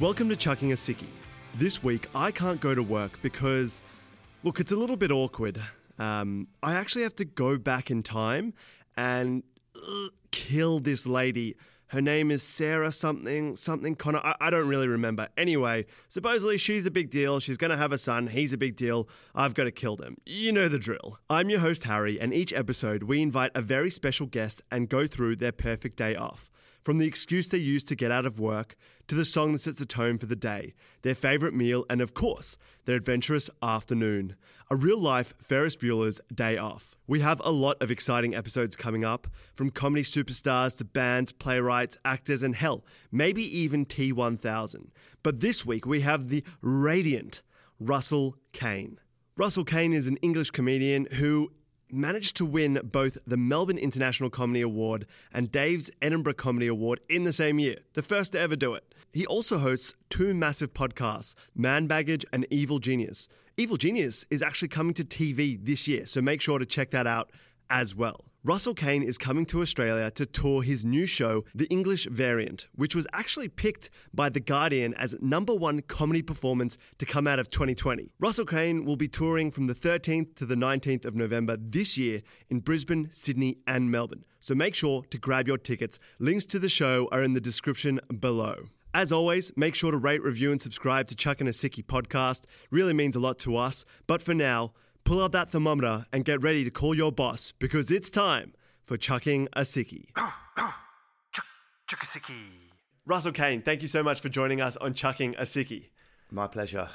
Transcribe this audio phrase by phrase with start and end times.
[0.00, 1.08] Welcome to Chucking a Sickie.
[1.56, 3.82] This week, I can't go to work because,
[4.44, 5.60] look, it's a little bit awkward.
[5.98, 8.54] Um, I actually have to go back in time
[8.96, 9.42] and
[9.74, 11.56] uh, kill this lady.
[11.88, 14.20] Her name is Sarah something, something Connor.
[14.22, 15.30] I, I don't really remember.
[15.36, 17.40] Anyway, supposedly she's a big deal.
[17.40, 18.28] She's going to have a son.
[18.28, 19.08] He's a big deal.
[19.34, 20.18] I've got to kill them.
[20.24, 21.18] You know the drill.
[21.28, 25.08] I'm your host, Harry, and each episode we invite a very special guest and go
[25.08, 26.52] through their perfect day off.
[26.88, 28.74] From the excuse they use to get out of work
[29.08, 32.14] to the song that sets the tone for the day, their favourite meal, and of
[32.14, 32.56] course,
[32.86, 34.36] their adventurous afternoon.
[34.70, 36.96] A real life Ferris Bueller's Day Off.
[37.06, 41.98] We have a lot of exciting episodes coming up, from comedy superstars to bands, playwrights,
[42.06, 44.86] actors, and hell, maybe even T1000.
[45.22, 47.42] But this week we have the radiant
[47.78, 48.98] Russell Kane.
[49.36, 51.52] Russell Kane is an English comedian who
[51.90, 57.24] managed to win both the Melbourne International Comedy Award and Dave's Edinburgh Comedy Award in
[57.24, 58.94] the same year, the first to ever do it.
[59.12, 63.28] He also hosts two massive podcasts, Man Baggage and Evil Genius.
[63.56, 67.06] Evil Genius is actually coming to TV this year, so make sure to check that
[67.06, 67.30] out
[67.70, 68.27] as well.
[68.48, 72.94] Russell Kane is coming to Australia to tour his new show, The English Variant, which
[72.94, 77.50] was actually picked by The Guardian as number one comedy performance to come out of
[77.50, 78.10] 2020.
[78.18, 82.22] Russell Kane will be touring from the 13th to the 19th of November this year
[82.48, 84.24] in Brisbane, Sydney, and Melbourne.
[84.40, 85.98] So make sure to grab your tickets.
[86.18, 88.68] Links to the show are in the description below.
[88.94, 92.44] As always, make sure to rate, review, and subscribe to Chucking a Sickie podcast.
[92.70, 93.84] Really means a lot to us.
[94.06, 94.72] But for now,
[95.08, 98.52] pull out that thermometer and get ready to call your boss because it's time
[98.84, 100.08] for Chucking a Sickie.
[101.32, 102.68] Chuck a sickie.
[103.06, 105.88] Russell Kane, thank you so much for joining us on Chucking a Sickie.
[106.30, 106.90] My pleasure.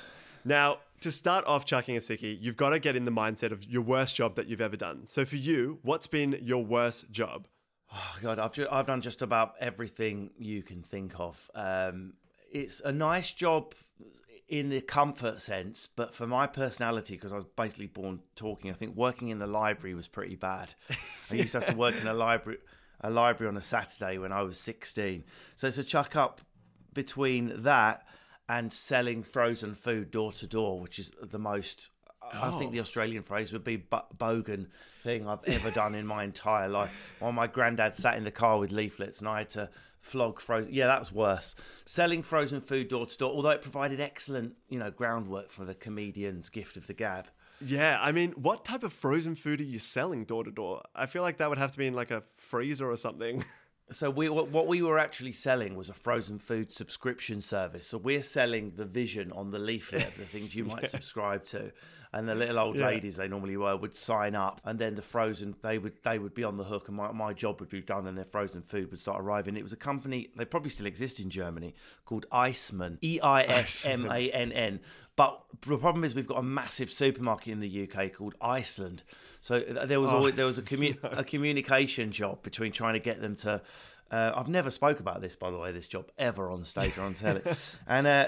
[0.46, 3.68] Now, to start off Chucking a Sickie, you've got to get in the mindset of
[3.68, 5.08] your worst job that you've ever done.
[5.08, 7.48] So for you, what's been your worst job?
[7.92, 11.50] Oh God, I've ju- I've done just about everything you can think of.
[11.56, 12.14] Um,
[12.52, 13.74] it's a nice job
[14.54, 18.76] in the comfort sense, but for my personality, because I was basically born talking, I
[18.76, 20.76] think working in the library was pretty bad.
[21.32, 22.60] I used to have to work in a library
[23.02, 25.24] a library on a Saturday when I was 16.
[25.56, 26.40] So it's a chuck up
[26.94, 28.06] between that
[28.48, 31.90] and selling frozen food door to door, which is the most.
[32.32, 32.84] I think the oh.
[32.84, 34.68] Australian phrase would be bogan
[35.02, 36.92] thing I've ever done in my entire life.
[37.20, 39.70] While my granddad sat in the car with leaflets and I had to
[40.04, 40.72] flog frozen.
[40.74, 41.56] Yeah, that was worse.
[41.86, 45.74] Selling frozen food door to door, although it provided excellent, you know, groundwork for the
[45.74, 47.28] comedian's gift of the gab.
[47.62, 50.84] Yeah, I mean, what type of frozen food are you selling door to door?
[50.94, 53.44] I feel like that would have to be in like a freezer or something.
[53.92, 57.86] So we what we were actually selling was a frozen food subscription service.
[57.86, 61.74] So we're selling the vision on the leaflet of the things you might subscribe to,
[62.14, 62.86] and the little old Yeah.
[62.88, 66.34] ladies they normally were would sign up, and then the frozen they would they would
[66.34, 68.92] be on the hook, and my, my job would be done, and their frozen food
[68.92, 69.58] would start arriving.
[69.58, 71.74] It was a company they probably still exist in Germany
[72.06, 74.80] called Eismann, E I S M A N N.
[75.16, 79.04] But the problem is we've got a massive supermarket in the UK called Iceland.
[79.42, 83.22] So there was always there was a commu- a communication job between trying to get
[83.22, 83.62] them to.
[84.12, 87.02] Uh, I've never spoke about this, by the way, this job ever on stage or
[87.02, 87.42] on telly.
[87.88, 88.28] and uh,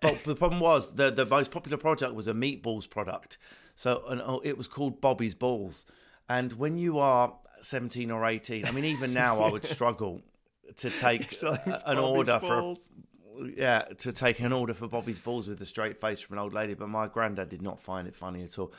[0.00, 3.38] but the problem was the the most popular product was a meatballs product.
[3.74, 5.86] So and, oh, it was called Bobby's Balls.
[6.28, 10.20] And when you are 17 or 18, I mean, even now I would struggle
[10.76, 12.90] to take an Bobby's order for balls.
[13.56, 16.52] yeah, to take an order for Bobby's balls with a straight face from an old
[16.52, 18.72] lady, but my granddad did not find it funny at all.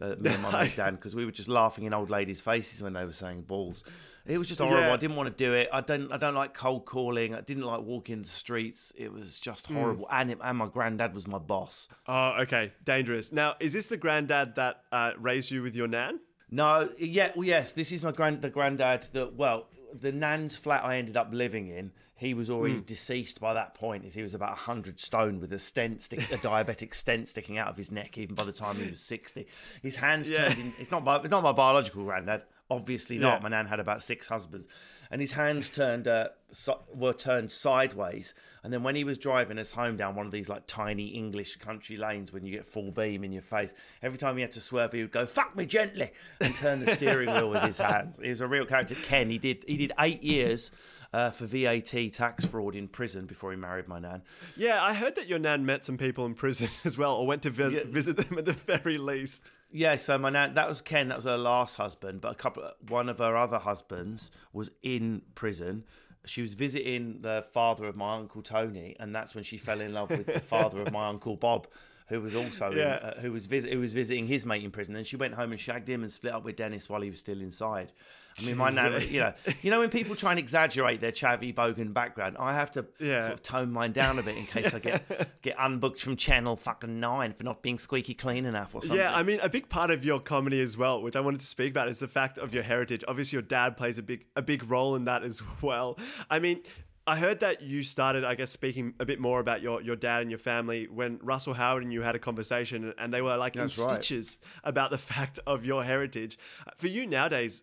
[0.00, 2.82] Uh, me and my mate Dan, because we were just laughing in old ladies' faces
[2.82, 3.84] when they were saying balls.
[4.26, 4.80] It was just horrible.
[4.80, 4.92] Yeah.
[4.92, 5.68] I didn't want to do it.
[5.72, 6.10] I don't.
[6.12, 7.34] I don't like cold calling.
[7.34, 8.92] I didn't like walking the streets.
[8.96, 9.74] It was just Hmm.
[9.76, 10.06] horrible.
[10.10, 11.88] And it, and my granddad was my boss.
[12.08, 13.32] Oh, okay, dangerous.
[13.32, 16.20] Now, is this the granddad that uh, raised you with your nan?
[16.50, 17.72] No, yeah, well, yes.
[17.72, 21.68] This is my grand the granddad that well, the nan's flat I ended up living
[21.68, 21.92] in.
[22.24, 22.80] He was already hmm.
[22.80, 26.38] deceased by that point, as he was about hundred stone with a stent, stick, a
[26.38, 28.16] diabetic stent sticking out of his neck.
[28.16, 29.46] Even by the time he was sixty,
[29.82, 30.48] his hands Yeah.
[30.48, 30.60] turned.
[30.60, 32.42] In, it's not my, it's not my biological granddad.
[32.70, 33.36] Obviously not.
[33.36, 33.42] Yeah.
[33.42, 34.66] My nan had about six husbands,
[35.10, 38.34] and his hands turned uh, so, were turned sideways.
[38.62, 41.56] And then when he was driving us home down one of these like tiny English
[41.56, 44.60] country lanes, when you get full beam in your face, every time he had to
[44.60, 48.18] swerve, he would go "fuck me gently" and turn the steering wheel with his hands.
[48.22, 48.94] He was a real character.
[48.94, 49.28] Ken.
[49.28, 50.70] He did he did eight years
[51.12, 54.22] uh, for VAT tax fraud in prison before he married my nan.
[54.56, 57.42] Yeah, I heard that your nan met some people in prison as well, or went
[57.42, 57.82] to vis- Yeah.
[57.84, 59.50] visit them at the very least.
[59.76, 62.62] Yeah, so my nan, that was Ken, that was her last husband, but a couple,
[62.88, 65.82] one of her other husbands was in prison.
[66.26, 69.92] She was visiting the father of my uncle Tony, and that's when she fell in
[69.92, 71.66] love with the father of my uncle Bob,
[72.06, 73.00] who was also in, Yeah.
[73.02, 74.94] uh, who was visit who was visiting his mate in prison.
[74.94, 77.18] Then she went home and shagged him and split up with Dennis while he was
[77.18, 77.90] still inside.
[78.40, 79.32] I mean, my nan, you know,
[79.62, 83.20] you know when people try and exaggerate their Chavi Bogan background, I have to Yeah.
[83.20, 86.56] sort of tone mine down a bit in case I get get unbooked from Channel
[86.56, 88.98] fucking Nine for not being squeaky clean enough or something.
[88.98, 91.46] Yeah, I mean, a big part of your comedy as well, which I wanted to
[91.46, 93.04] speak about, is the fact of your heritage.
[93.06, 95.98] Obviously, your dad plays a big a big role in that as well.
[96.28, 96.60] I mean,
[97.06, 100.22] I heard that you started, I guess, speaking a bit more about your, your dad
[100.22, 103.52] and your family when Russell Howard and you had a conversation, and they were like
[103.52, 103.94] That's in right.
[104.02, 106.38] stitches about the fact of your heritage.
[106.78, 107.62] For you nowadays,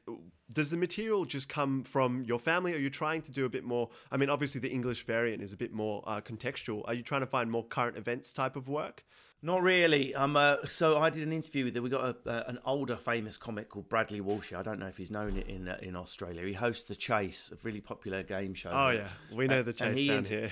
[0.54, 2.74] does the material just come from your family?
[2.74, 3.90] Or are you trying to do a bit more?
[4.12, 6.84] I mean, obviously, the English variant is a bit more uh, contextual.
[6.86, 9.04] Are you trying to find more current events type of work?
[9.44, 10.14] Not really.
[10.14, 11.78] Um, uh, so I did an interview with.
[11.78, 14.54] We got a, uh, an older famous comic called Bradley Walsh.
[14.54, 16.46] I don't know if he's known it in uh, in Australia.
[16.46, 18.70] He hosts the Chase, a really popular game show.
[18.72, 20.52] Oh yeah, we know the chase he down here.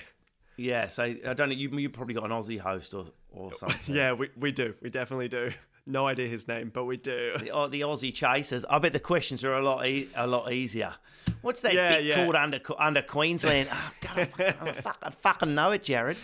[0.58, 0.88] Yeah.
[0.88, 1.56] So I don't know.
[1.56, 3.96] You you probably got an Aussie host or or something.
[3.96, 4.74] Yeah, we, we do.
[4.82, 5.52] We definitely do.
[5.90, 7.34] No idea his name, but we do.
[7.40, 8.64] The, the Aussie chasers.
[8.70, 10.94] I bet the questions are a lot e- a lot easier.
[11.42, 12.16] What's that Yeah, bit yeah.
[12.16, 13.70] called under under Queensland?
[13.72, 16.18] Oh, God, I fucking, I fucking, fucking know it, Jared.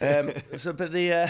[0.00, 1.28] Um, so, but the uh,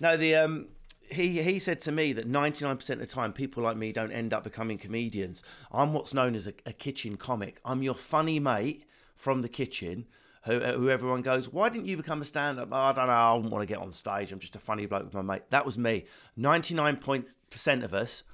[0.00, 0.68] no, the um,
[1.10, 3.92] he he said to me that ninety nine percent of the time, people like me
[3.92, 5.42] don't end up becoming comedians.
[5.70, 7.60] I'm what's known as a, a kitchen comic.
[7.64, 8.84] I'm your funny mate
[9.14, 10.06] from the kitchen.
[10.48, 12.72] Who, uh, who everyone goes, why didn't you become a stand-up?
[12.72, 13.12] I don't know.
[13.12, 14.32] I don't want to get on stage.
[14.32, 15.42] I'm just a funny bloke with my mate.
[15.50, 16.06] That was me.
[16.36, 16.96] Ninety-nine
[17.50, 18.24] percent of us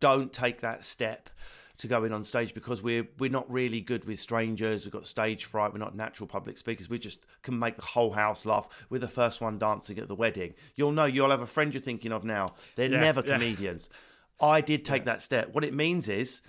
[0.00, 1.30] don't take that step
[1.76, 4.84] to go in on stage because we're we're not really good with strangers.
[4.84, 5.72] We've got stage fright.
[5.72, 6.90] We're not natural public speakers.
[6.90, 8.66] We just can make the whole house laugh.
[8.90, 10.54] We're the first one dancing at the wedding.
[10.76, 11.04] You'll know.
[11.04, 12.54] You'll have a friend you're thinking of now.
[12.76, 13.34] They're Yeah, never yeah.
[13.34, 13.90] comedians.
[14.40, 15.54] I did take that step.
[15.54, 16.40] What it means is.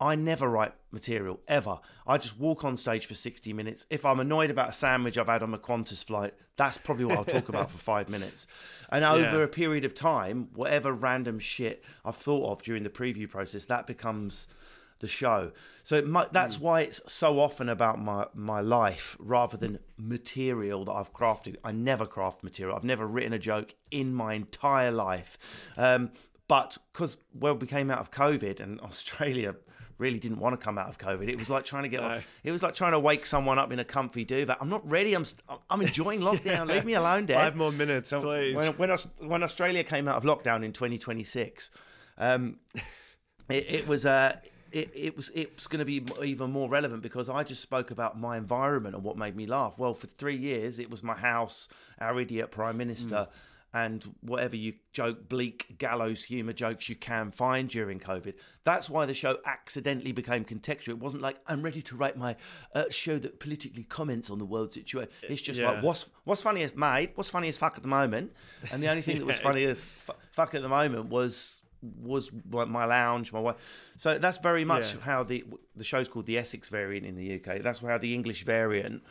[0.00, 1.80] I never write material ever.
[2.06, 3.86] I just walk on stage for 60 minutes.
[3.90, 7.18] If I'm annoyed about a sandwich I've had on my Qantas flight, that's probably what
[7.18, 8.46] I'll talk about for five minutes.
[8.90, 13.28] And over a period of time, whatever random shit I've thought of during the preview
[13.28, 14.46] process, that becomes
[15.00, 15.52] the show.
[15.82, 20.84] So it might, that's why it's so often about my, my life rather than material
[20.84, 21.56] that I've crafted.
[21.64, 22.76] I never craft material.
[22.76, 25.38] I've never written a joke in my entire life.
[25.76, 26.10] Um,
[26.48, 29.56] but because well, we came out of COVID and Australia
[29.98, 31.28] really didn't want to come out of COVID.
[31.28, 31.98] It was like trying to get.
[32.08, 32.20] No.
[32.44, 34.56] It was like trying to wake someone up in a comfy duvet.
[34.60, 35.14] I'm not ready.
[35.14, 35.26] I'm
[35.68, 36.68] I'm enjoying lockdown.
[36.68, 37.38] Leave me alone, Dad.
[37.38, 38.54] Five more minutes, please.
[38.54, 41.72] When, when, when Australia came out of lockdown in 2026,
[42.16, 42.56] um,
[43.48, 44.36] it, it was uh,
[44.72, 47.90] it, it was it was going to be even more relevant because I just spoke
[47.90, 49.78] about my environment and what made me laugh.
[49.78, 51.68] Well, for three years, it was my house,
[52.00, 53.28] our idiot prime minister.
[53.74, 58.32] And whatever you joke, bleak gallows humour jokes you can find during COVID.
[58.64, 60.88] That's why the show accidentally became contextual.
[60.88, 62.34] It wasn't like I'm ready to write my
[62.74, 65.10] uh, show that politically comments on the world situation.
[65.28, 65.72] It's just Yeah.
[65.72, 68.32] like what's what's funny as mate, what's funny as fuck at the moment,
[68.72, 71.62] and the only thing that was funny as fu- fuck at the moment was
[72.02, 73.56] was my lounge, my wife.
[73.96, 75.00] So that's very much Yeah.
[75.02, 75.44] how the
[75.76, 77.60] the show's called the Essex variant in the UK.
[77.60, 79.02] That's how the English variant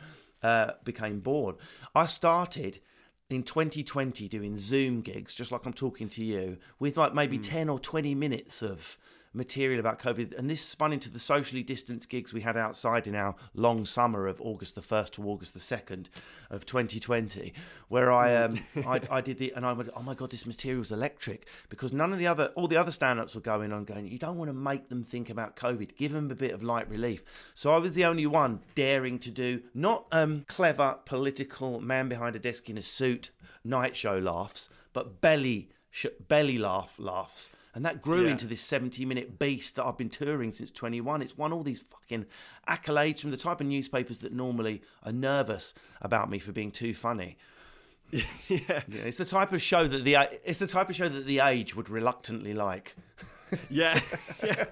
[0.42, 1.54] uh, became born.
[1.94, 2.80] I started
[3.30, 7.42] in 2020 doing Zoom gigs, just like I'm talking to you, with like maybe hmm.
[7.42, 8.96] 10 or 20 minutes of
[9.32, 10.36] material about COVID.
[10.36, 14.26] And this spun into the socially distanced gigs we had outside in our long summer
[14.26, 16.06] of August the 1st to August the 2nd
[16.50, 17.52] of 2020,
[17.88, 20.92] where I um I, I did the, and I went, oh my God, this material's
[20.92, 24.08] electric because none of the other, all the other stand ups were going on going,
[24.08, 26.88] you don't want to make them think about COVID, give them a bit of light
[26.88, 27.52] relief.
[27.54, 32.36] So I was the only one daring to do not um clever political man behind
[32.36, 33.30] a desk in a suit
[33.64, 35.68] night show laughs, but belly
[36.28, 37.50] belly laugh laughs.
[37.78, 38.32] And that grew Yeah.
[38.32, 41.22] into this 70 minute beast that I've been touring since 21.
[41.22, 42.26] It's won all these fucking
[42.66, 46.92] accolades from the type of newspapers that normally are nervous about me for being too
[46.92, 47.36] funny.
[48.10, 48.24] yeah.
[48.48, 51.38] Yeah, it's the type of show that the it's the type of show that the
[51.38, 52.96] age would reluctantly like.
[53.70, 54.00] Yeah,
[54.42, 54.64] yeah.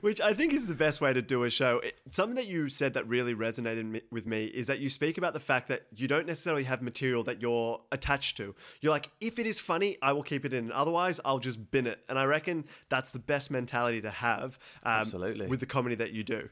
[0.00, 1.80] Which I think is the best way to do a show.
[1.80, 5.18] It- something that you said that really resonated me, with me is that you speak
[5.18, 8.54] about the fact that you don't necessarily have material that you're attached to.
[8.80, 10.70] You're like, if it is funny, I will keep it in.
[10.72, 12.00] Otherwise, I'll just bin it.
[12.08, 14.58] And I reckon that's the best mentality to have.
[14.82, 15.46] Um, Absolutely.
[15.46, 16.48] With the comedy that you do.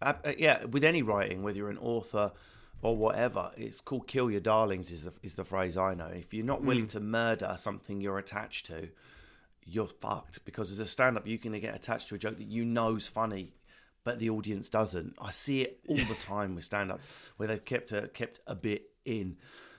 [0.00, 2.32] Uh, uh, yeah, with any writing, whether you're an author
[2.82, 6.06] or whatever, it's called "kill your darlings" is the is the phrase I know.
[6.06, 8.90] If you're not willing to murder something you're attached to,
[9.68, 10.44] you're fucked.
[10.44, 13.54] Because as a stand-up, you can get attached to a joke that you know's funny,
[14.04, 15.14] but the audience doesn't.
[15.20, 17.06] I see it all the time with stand-ups
[17.36, 19.36] where they've kept a kept a bit in.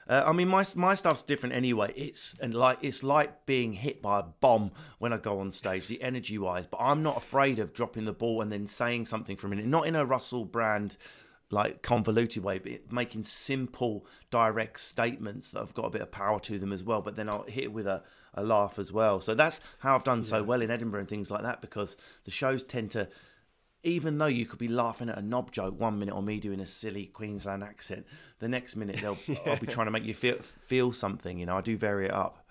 [0.08, 1.94] Uh, I mean, my my stuff's different anyway.
[1.96, 5.88] It's and like it's like being hit by a bomb when I go on stage,
[5.88, 6.66] the energy wise.
[6.66, 9.66] But I'm not afraid of dropping the ball and then saying something for a minute.
[9.66, 10.98] Not in a Russell Brand
[11.52, 16.40] like convoluted way, but making simple, direct statements that have got a bit of power
[16.42, 17.02] to them as well.
[17.02, 18.04] But then I'll hit it with a,
[18.34, 19.20] a laugh as well.
[19.20, 22.32] So that's how I've done so well in Edinburgh and things like that because the
[22.32, 23.10] shows tend to,
[23.82, 26.60] even though you could be laughing at a knob joke one minute or me doing
[26.60, 28.06] a silly Queensland accent,
[28.38, 31.40] the next minute they'll I'll be trying to make you feel feel something.
[31.40, 32.46] You know, I do vary it up.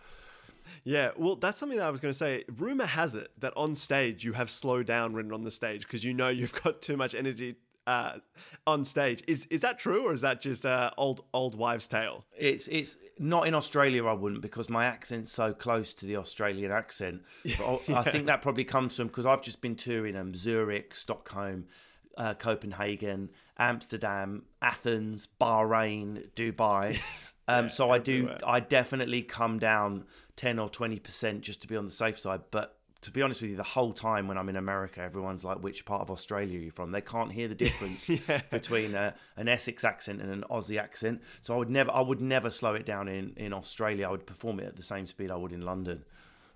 [0.84, 2.44] Yeah, well, that's something that I was going to say.
[2.56, 6.02] Rumor has it that on stage you have slow down written on the stage because
[6.02, 7.56] you know you've got too much energy
[7.88, 8.18] uh,
[8.66, 9.24] on stage.
[9.26, 12.26] Is is that true, or is that just uh, old old wives' tale?
[12.36, 14.04] It's it's not in Australia.
[14.04, 17.22] I wouldn't because my accent's so close to the Australian accent.
[17.58, 21.64] But I think that probably comes from because I've just been touring um, Zurich, Stockholm,
[22.18, 27.00] uh, Copenhagen, Amsterdam, Athens, Bahrain, Dubai.
[27.50, 28.12] Um, yeah, so I do.
[28.16, 28.38] Everywhere.
[28.46, 30.04] I definitely come down
[30.36, 32.42] ten or twenty percent just to be on the safe side.
[32.50, 35.62] But to be honest with you, the whole time when I'm in America, everyone's like,
[35.62, 38.42] "Which part of Australia are you from?" They can't hear the difference yeah.
[38.50, 41.22] between a, uh, an Essex accent and an Aussie accent.
[41.40, 44.08] So I would never, I would never slow it down in in Australia.
[44.08, 46.04] I would perform it at the same speed I would in London.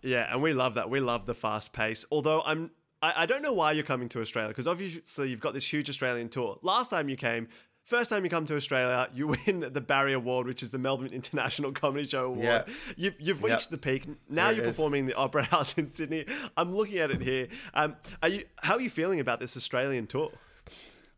[0.03, 0.91] Yeah, and we love that.
[0.91, 2.05] We love the fast pace.
[2.11, 5.55] Although I'm, I, I don't know why you're coming to Australia because obviously you've got
[5.55, 6.59] this huge Australian tour.
[6.63, 7.49] Last time you came,
[7.85, 11.12] First time you come to Australia, you win the Barry Award, which is the Melbourne
[11.12, 12.45] International Comedy Show Award.
[12.45, 12.65] Yeah.
[12.97, 13.71] You've, you've reached yep.
[13.71, 14.07] the peak.
[14.29, 16.27] Now there you're performing the Opera House in Sydney.
[16.57, 17.49] I'm looking at it here.
[17.75, 18.45] Um, are you?
[18.57, 20.31] How are you feeling about this Australian tour?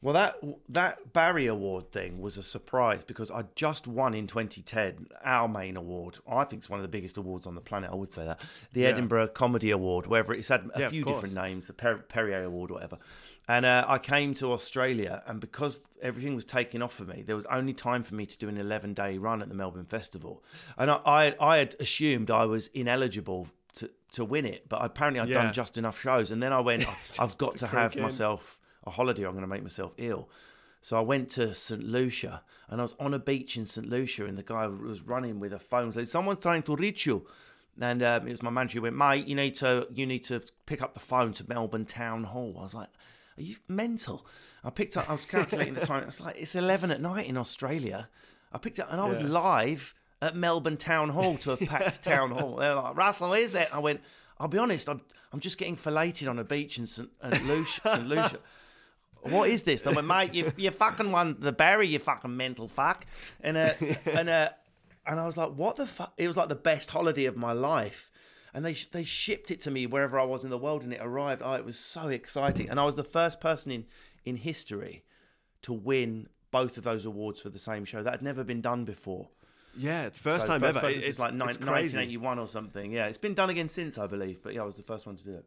[0.05, 0.37] Well, that
[0.69, 5.79] that Barry Award thing was a surprise because I just won in 2010 our main
[5.79, 6.19] award.
[6.29, 7.89] I think it's one of the biggest awards on the planet.
[7.91, 8.45] I would say that
[8.75, 8.89] the yeah.
[8.89, 12.71] Edinburgh Comedy Award, wherever it's had a yeah, few different names, the per- Perrier Award,
[12.71, 12.99] whatever.
[13.47, 17.37] And uh, I came to Australia, and because everything was taking off for me, there
[17.37, 20.43] was only time for me to do an 11 day run at the Melbourne Festival.
[20.79, 25.21] And I, I, I had assumed I was ineligible to, to win it, but apparently
[25.21, 25.43] I'd yeah.
[25.43, 26.31] done just enough shows.
[26.31, 26.87] And then I went,
[27.19, 29.25] I've got to have myself a holiday.
[29.25, 30.31] I'm going to make myself ill.
[30.81, 31.83] So I went to St.
[31.83, 33.89] Lucia and I was on a beach in St.
[33.89, 35.93] Lucia and the guy was running with a phone.
[35.93, 37.27] Said, "Someone's trying to reach you."
[37.81, 40.43] And um, it was my manager who went, "Mate, you need to you need to
[40.67, 42.91] pick up the phone to Melbourne Town Hall." I was like,
[43.39, 44.27] "Are you mental?"
[44.63, 45.09] I picked up.
[45.09, 46.05] I was calculating the time.
[46.05, 48.09] It's like it's eleven at night in Australia.
[48.53, 49.29] I picked up and I was yeah.
[49.29, 52.57] live at Melbourne Town Hall to a packed town hall.
[52.57, 54.01] They're like, "Russell, where's that?" I went.
[54.39, 54.89] I'll be honest.
[54.89, 55.01] I'm
[55.33, 57.09] I'm just getting filleted on a beach in St.
[57.45, 57.81] Lucia.
[57.85, 58.07] St.
[58.07, 58.39] Lucia
[59.25, 59.83] what is this?
[59.83, 63.07] They went, mate, you, you fucking won the Barry, you fucking mental fuck.
[63.41, 63.73] And, uh,
[64.05, 64.51] and, uh,
[65.07, 66.13] and I was like, what the fuck?
[66.17, 68.11] It was like the best holiday of my life.
[68.55, 71.01] And they, they shipped it to me wherever I was in the world and it
[71.03, 71.43] arrived.
[71.45, 72.71] Oh, it was so exciting.
[72.71, 73.85] And I was the first person in,
[74.25, 75.03] in history
[75.63, 78.05] to win both of those awards for the same show.
[78.05, 79.29] That had never been done before.
[79.77, 80.89] Yeah, first so time first ever.
[80.89, 82.93] It's, it's like it's 1981 or something.
[82.93, 84.41] Yeah, it's been done again since, I believe.
[84.41, 85.45] But yeah, I was the first one to do it.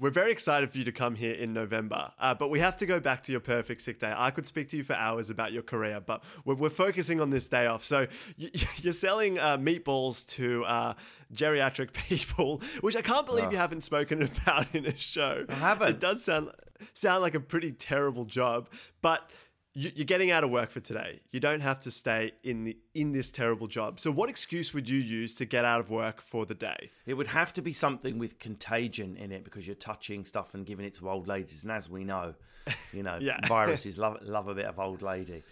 [0.00, 2.86] We're very excited for you to come here in November, uh, but we have to
[2.86, 4.14] go back to your perfect sick day.
[4.16, 7.28] I could speak to you for hours about your career, but we're, we're focusing on
[7.28, 7.84] this day off.
[7.84, 8.06] So
[8.38, 8.48] you,
[8.86, 10.94] are selling uh, meatballs to uh,
[11.34, 13.50] geriatric people, which I can't believe oh.
[13.50, 15.44] you haven't spoken about in a show.
[15.50, 15.90] I haven't.
[15.90, 16.50] It does sound
[16.94, 18.70] sound like a pretty terrible job,
[19.02, 19.28] but
[19.72, 21.20] you're getting out of work for today.
[21.30, 24.00] You don't have to stay in the in this terrible job.
[24.00, 26.90] So, what excuse would you use to get out of work for the day?
[27.06, 30.66] It would have to be something with contagion in it because you're touching stuff and
[30.66, 31.62] giving it to old ladies.
[31.62, 32.34] And as we know,
[32.92, 33.38] you know, yeah.
[33.46, 35.44] viruses love love a bit of old lady,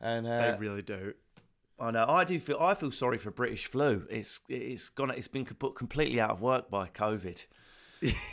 [0.00, 1.14] and uh, they really do.
[1.80, 2.04] I know.
[2.06, 2.58] I do feel.
[2.60, 4.06] I feel sorry for British flu.
[4.10, 5.10] It's it's gone.
[5.12, 7.46] It's been put completely out of work by COVID.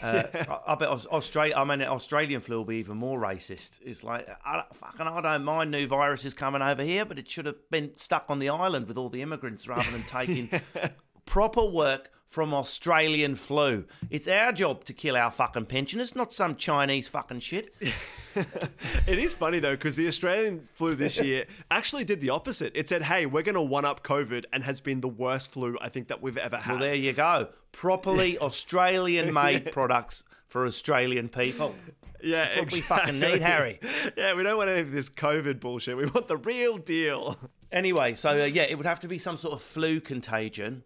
[0.01, 1.53] Uh, I, I, bet Australia.
[1.55, 3.79] I mean, Australian flu will be even more racist.
[3.83, 7.45] It's like, I, fucking, I don't mind new viruses coming over here, but it should
[7.45, 10.49] have been stuck on the island with all the immigrants rather than taking
[11.25, 13.85] proper work from Australian flu.
[14.11, 17.73] It's our job to kill our fucking pensioners, not some Chinese fucking shit.
[18.35, 22.71] it is funny though, because the Australian flu this year actually did the opposite.
[22.75, 25.75] It said, hey, we're going to one up COVID and has been the worst flu
[25.81, 26.73] I think that we've ever had.
[26.73, 27.49] Well, there you go.
[27.71, 31.73] Properly Australian made products for Australian people.
[32.21, 32.79] Yeah, That's what exactly.
[32.79, 33.79] we fucking need, Harry.
[34.15, 35.97] Yeah, we don't want any of this COVID bullshit.
[35.97, 37.39] We want the real deal.
[37.71, 40.83] Anyway, so uh, yeah, it would have to be some sort of flu contagion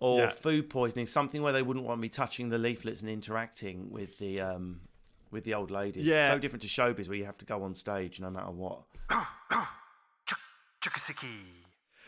[0.00, 0.30] or yeah.
[0.30, 4.40] food poisoning, something where they wouldn't want me touching the leaflets and interacting with the
[4.40, 4.80] um,
[5.30, 6.04] with the old ladies.
[6.04, 6.28] Yeah.
[6.28, 8.82] So different to showbiz where you have to go on stage no matter what.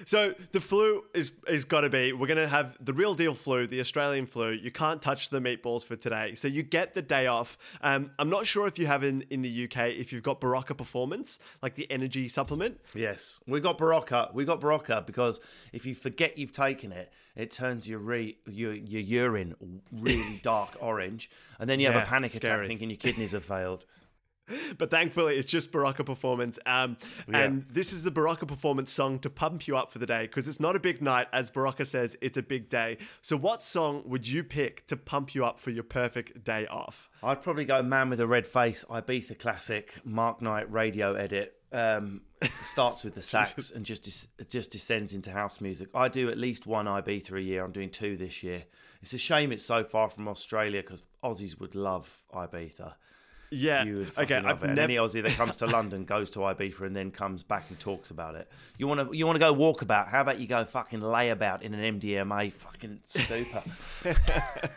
[0.05, 2.13] So the flu is is got to be.
[2.13, 4.53] We're gonna have the real deal flu, the Australian flu.
[4.53, 7.59] You can't touch the meatballs for today, so you get the day off.
[7.83, 10.77] Um, I'm not sure if you have in in the UK if you've got Berocca
[10.77, 12.81] Performance, like the energy supplement.
[12.95, 14.33] Yes, we got Berocca.
[14.35, 15.41] We got Berocca because
[15.73, 19.55] if you forget you've taken it, it turns your re, your your urine
[19.91, 22.55] really dark orange, and then you yeah, have a panic scary.
[22.55, 23.87] attack thinking your kidneys have failed.
[24.79, 26.59] but thankfully it's just Berocca performance.
[26.67, 26.97] Um,
[27.33, 30.49] And this is the Berocca performance song to pump you up for the day because
[30.49, 31.29] it's not a big night.
[31.33, 32.99] As Berocca says, it's a big day.
[33.21, 37.09] So, what song would you pick to pump you up for your perfect day off?
[37.23, 41.57] I'd probably go Man with a Red Face, Ibiza classic, Mark Knight radio edit.
[41.75, 42.21] Um,
[42.61, 45.89] starts with the sax and just des- just descends into house music.
[45.95, 47.65] I do at least one Ibiza a year.
[47.65, 48.65] I'm doing two this year.
[49.01, 52.95] It's a shame it's so far from Australia because Aussies would love Ibiza.
[53.55, 53.85] Yeah.
[53.85, 54.37] You would okay.
[54.37, 54.81] I've never.
[54.81, 58.11] any Aussie that comes to London goes to Ibiza and then comes back and talks
[58.11, 58.49] about it.
[58.79, 60.09] You want to you want to go walkabout?
[60.09, 63.63] How about you go fucking layabout in an MDMA fucking stupor?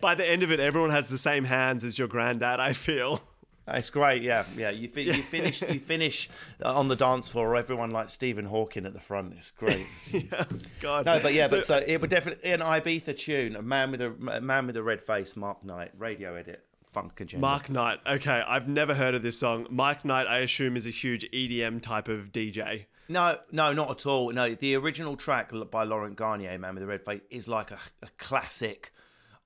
[0.00, 2.58] By the end of it, everyone has the same hands as your granddad.
[2.58, 3.20] I feel.
[3.68, 4.70] It's great, yeah, yeah.
[4.70, 6.28] You fi- you finish you finish
[6.64, 7.54] uh, on the dance floor.
[7.54, 9.34] Everyone like Stephen Hawking at the front.
[9.36, 9.86] It's great.
[10.10, 10.44] yeah.
[10.80, 11.06] God.
[11.06, 13.54] No, but yeah, So- but so it would definitely an Ibiza tune.
[13.54, 15.36] A man with a, a man with a red face.
[15.36, 16.64] Mark Knight radio edit.
[16.92, 17.40] Funk agenda.
[17.46, 18.00] Mark Knight.
[18.06, 19.66] Okay, I've never heard of this song.
[19.70, 22.86] Mike Knight, I assume, is a huge EDM type of DJ.
[23.08, 24.30] No, no, not at all.
[24.32, 27.78] No, the original track by Laurent Garnier, Man with the Red Face, is like a,
[28.02, 28.92] a classic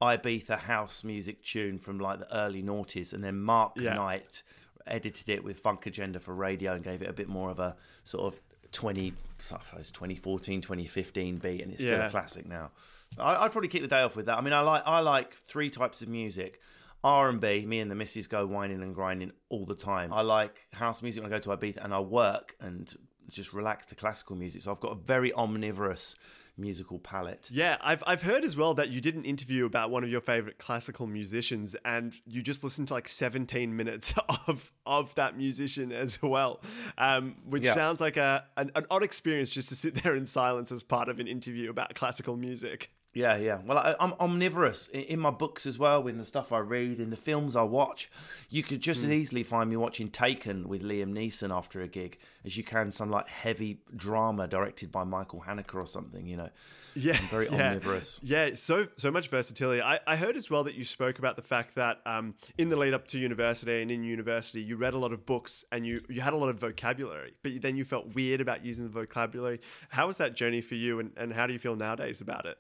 [0.03, 3.95] Ibiza house music tune from like the early noughties, and then Mark Yeah.
[3.95, 4.43] Knight
[4.87, 7.75] edited it with Funk Agenda for radio and gave it a bit more of a
[8.05, 8.41] sort of
[8.73, 12.07] 20, I suppose 2014, 2015 beat, and it's still Yeah.
[12.07, 12.71] a classic now.
[13.19, 14.37] I, I'd probably kick the day off with that.
[14.37, 16.61] I mean, I like I like three types of music.
[17.05, 20.13] R and B, me and the missus go wining and grinding all the time.
[20.13, 22.93] I like house music when I go to Ibiza, and I work and
[23.31, 24.63] just relax to classical music.
[24.63, 26.17] So I've got a very omnivorous
[26.57, 27.49] musical palette.
[27.51, 30.21] Yeah, I've, I've heard as well that you did an interview about one of your
[30.21, 34.15] favorite classical musicians and you just listened to like 17 minutes
[34.47, 36.61] of of that musician as well,
[36.97, 37.73] um, which Yeah.
[37.75, 41.09] sounds like a an, an odd experience just to sit there in silence as part
[41.09, 42.91] of an interview about classical music.
[43.15, 43.61] Yeah, yeah.
[43.65, 46.99] Well, I, I'm omnivorous in, in my books as well, in the stuff I read,
[46.99, 48.11] in the films I watch.
[48.51, 52.19] You could just as easily find me watching Taken with Liam Neeson after a gig
[52.45, 56.27] as you can some like heavy drama directed by Michael Haneke or something.
[56.27, 56.51] You know,
[56.95, 57.69] Yeah, I'm very yeah.
[57.69, 58.21] omnivorous.
[58.23, 59.81] Yeah, so so much versatility.
[59.81, 62.77] I, I heard as well that you spoke about the fact that um, in the
[62.77, 66.03] lead up to university and in university, you read a lot of books and you
[66.09, 69.61] you had a lot of vocabulary, but then you felt weird about using the vocabulary.
[69.91, 72.59] How was that journey for you, and, and how do you feel nowadays about it?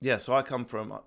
[0.00, 0.98] Yeah, so I come from uh,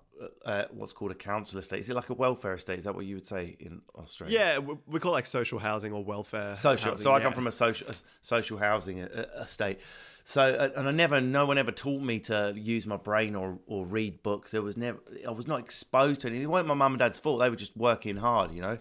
[0.44, 1.80] uh, what's called a council estate.
[1.80, 2.78] Is it like a welfare estate?
[2.78, 4.38] Is that what you would say in Australia?
[4.38, 6.54] Yeah, we, call it like social housing or welfare.
[6.56, 6.90] social.
[6.90, 7.24] housing, so I yeah.
[7.24, 9.80] come from a social a social housing uh, estate.
[10.24, 13.58] So uh, and I never, no one ever taught me to use my brain or,
[13.66, 14.50] or read books.
[14.50, 16.44] There was never, I was not exposed to anything.
[16.44, 17.40] It wasn't my mum and dad's fault.
[17.40, 18.78] They were just working hard, you know.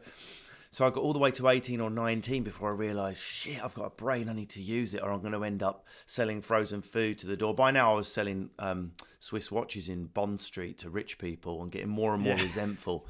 [0.74, 3.74] So I got all the way to 18 or 19 before I realised, shit, I've
[3.74, 6.40] got a brain, I need to use it or I'm going to end up selling
[6.42, 7.54] frozen food to the door.
[7.54, 11.70] By now I was selling um, Swiss watches in Bond Street to rich people and
[11.72, 12.44] getting more and more Yeah.
[12.44, 13.06] resentful.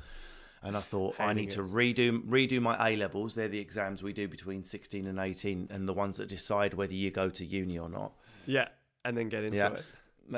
[0.64, 1.56] And I thought I need it.
[1.56, 3.34] to redo redo my A levels.
[3.36, 6.94] They're the exams we do between 16 and 18 and the ones that decide whether
[6.94, 8.14] you go to uni or not.
[8.48, 8.68] yeah,
[9.06, 9.78] and then get into Yeah.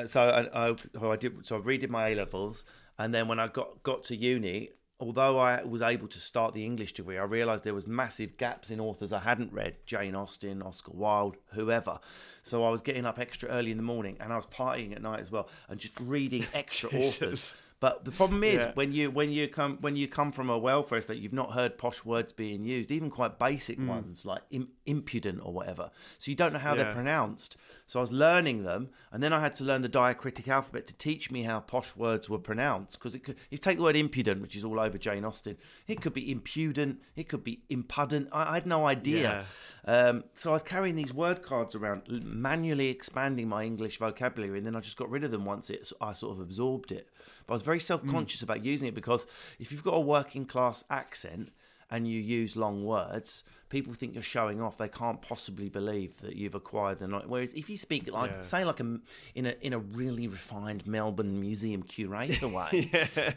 [0.02, 0.10] it.
[0.10, 0.22] So
[0.54, 1.46] I, I, I did.
[1.46, 2.64] So I redid my A levels,
[2.98, 4.70] and then when I got got to uni,
[5.04, 8.72] although I was able to start the English degree, I realised there was massive gaps
[8.72, 12.00] in authors I hadn't read: Jane Austen, Oscar Wilde, whoever.
[12.42, 15.02] So I was getting up extra early in the morning, and I was partying at
[15.02, 17.54] night as well, and just reading extra authors.
[17.84, 18.72] But the problem is Yeah.
[18.76, 21.78] when you when you come when you come from a welfare state, you've not heard
[21.78, 23.88] posh words being used, even quite basic Hmm.
[23.88, 25.91] ones like Im- impudent or whatever.
[26.17, 27.58] So you don't know how they're pronounced.
[27.86, 30.93] So I was learning them, and then I had to learn the diacritic alphabet to
[30.96, 32.98] teach me how posh words were pronounced.
[32.98, 36.00] Because it could, you take the word impudent, which is all over Jane Austen, it
[36.00, 38.30] could be impudent, it could be impudent.
[38.32, 39.46] I, I had no idea.
[39.86, 44.65] Um, so I was carrying these word cards around, manually expanding my English vocabulary, and
[44.65, 47.08] then I just got rid of them once it, I sort of absorbed it.
[47.46, 49.26] But I was very self conscious about using it because
[49.60, 51.52] if you've got a working class accent
[51.91, 54.78] and you use long words, people think you're showing off.
[54.78, 57.28] They can't possibly believe that you've acquired the knowledge.
[57.28, 58.41] Whereas if you speak like, Yeah.
[58.41, 59.00] say, like a
[59.36, 62.89] in a in a really refined Melbourne museum curator way,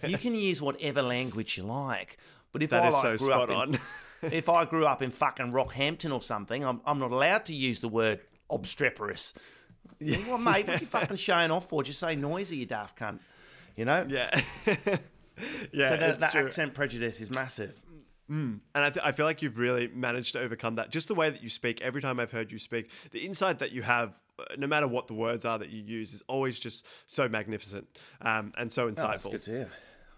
[0.07, 2.19] you can use whatever language you like.
[2.53, 3.81] But if That I is like, so grew up spot in- on.
[4.33, 7.81] If I grew up in fucking Rockhampton or something, I'm, I'm not allowed to use
[7.81, 9.35] the word obstreperous.
[9.99, 10.19] Yeah.
[10.29, 11.83] Well, mate, what are you fucking showing off for?
[11.83, 13.21] Just say noisy, you daft cunt.
[13.77, 14.07] You know?
[14.09, 14.29] yeah.
[15.73, 17.81] yeah, so that, that accent prejudice is massive.
[18.29, 20.91] And I, th- I feel like you've really managed to overcome that.
[20.91, 23.71] Just the way that you speak, every time I've heard you speak, the insight that
[23.71, 26.85] you have, uh, no matter what the words are that you use, is always just
[27.07, 27.87] so magnificent
[28.23, 29.31] um, and so Oh, that's insightful.
[29.31, 29.71] good to hear.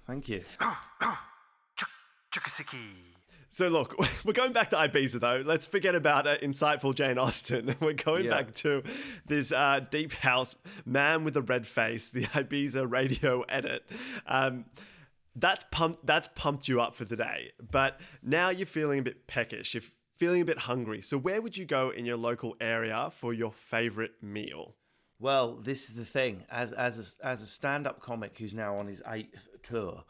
[0.06, 0.44] Thank you.
[3.50, 5.42] So, look, we're going back to Ibiza, though.
[5.44, 7.74] Let's forget about uh, insightful Jane Austen.
[7.80, 8.30] We're going Yeah.
[8.30, 8.82] back to
[9.26, 13.84] this uh, deep house man with a red face, the Ibiza radio edit.
[14.26, 14.66] Um,
[15.36, 17.52] that's pumped that's pumped you up for the day.
[17.70, 19.72] But now you're feeling a bit peckish.
[19.74, 19.82] You're
[20.16, 21.00] feeling a bit hungry.
[21.00, 24.74] So where would you go in your local area for your favorite meal?
[25.20, 26.44] Well, this is the thing.
[26.50, 30.04] As as a, as a stand-up comic who's now on his eighth tour,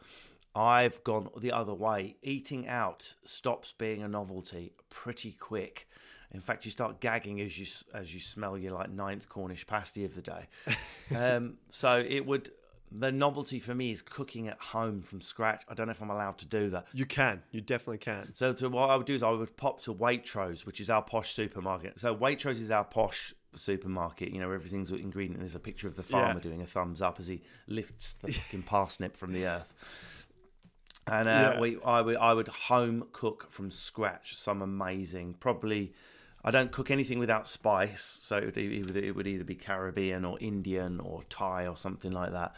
[0.59, 2.17] I've gone the other way.
[2.21, 5.87] Eating out stops being a novelty pretty quick.
[6.31, 10.03] In fact, you start gagging as you as you smell your like ninth Cornish pasty
[10.05, 10.47] of the day.
[11.15, 12.51] um, so it would
[12.91, 15.63] the novelty for me is cooking at home from scratch.
[15.69, 16.87] I don't know if I'm allowed to do that.
[16.93, 17.43] You can.
[17.51, 18.33] You definitely can.
[18.33, 21.03] So, so what I would do is I would pop to Waitrose, which is our
[21.03, 21.99] posh supermarket.
[21.99, 24.31] So Waitrose is our posh supermarket.
[24.33, 25.39] You know, everything's ingredient.
[25.39, 26.41] There's a picture of the farmer Yeah.
[26.41, 30.18] doing a thumbs up as he lifts the fucking parsnip from the earth.
[31.11, 31.59] And uh, Yeah.
[31.59, 35.35] we, I would, I would home cook from scratch some amazing.
[35.39, 35.93] Probably,
[36.43, 40.23] I don't cook anything without spice, so it would, either, it would either be Caribbean
[40.25, 42.55] or Indian or Thai or something like that.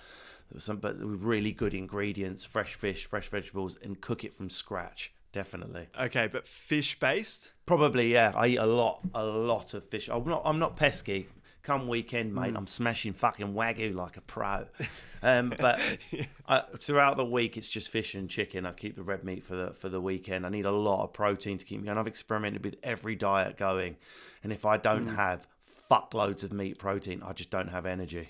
[0.58, 5.14] Some, but with really good ingredients, fresh fish, fresh vegetables, and cook it from scratch.
[5.32, 5.88] Definitely.
[5.98, 7.54] Okay, but fish based?
[7.66, 8.34] Probably, yeah.
[8.36, 10.10] I eat a lot, a lot of fish.
[10.10, 11.30] I'm not, I'm not pesky.
[11.63, 12.41] Come weekend, Mm.
[12.41, 14.65] mate, I'm smashing fucking wagyu like a pro.
[15.24, 15.80] Um, but
[16.47, 18.65] I, throughout the week, it's just fish and chicken.
[18.65, 20.47] I keep the red meat for the for the weekend.
[20.47, 22.00] I need a lot of protein to keep me going.
[22.00, 23.97] I've experimented with every diet going,
[24.43, 25.15] and if I don't Mm.
[25.17, 25.47] have
[25.91, 28.30] fuckloads of meat protein, I just don't have energy.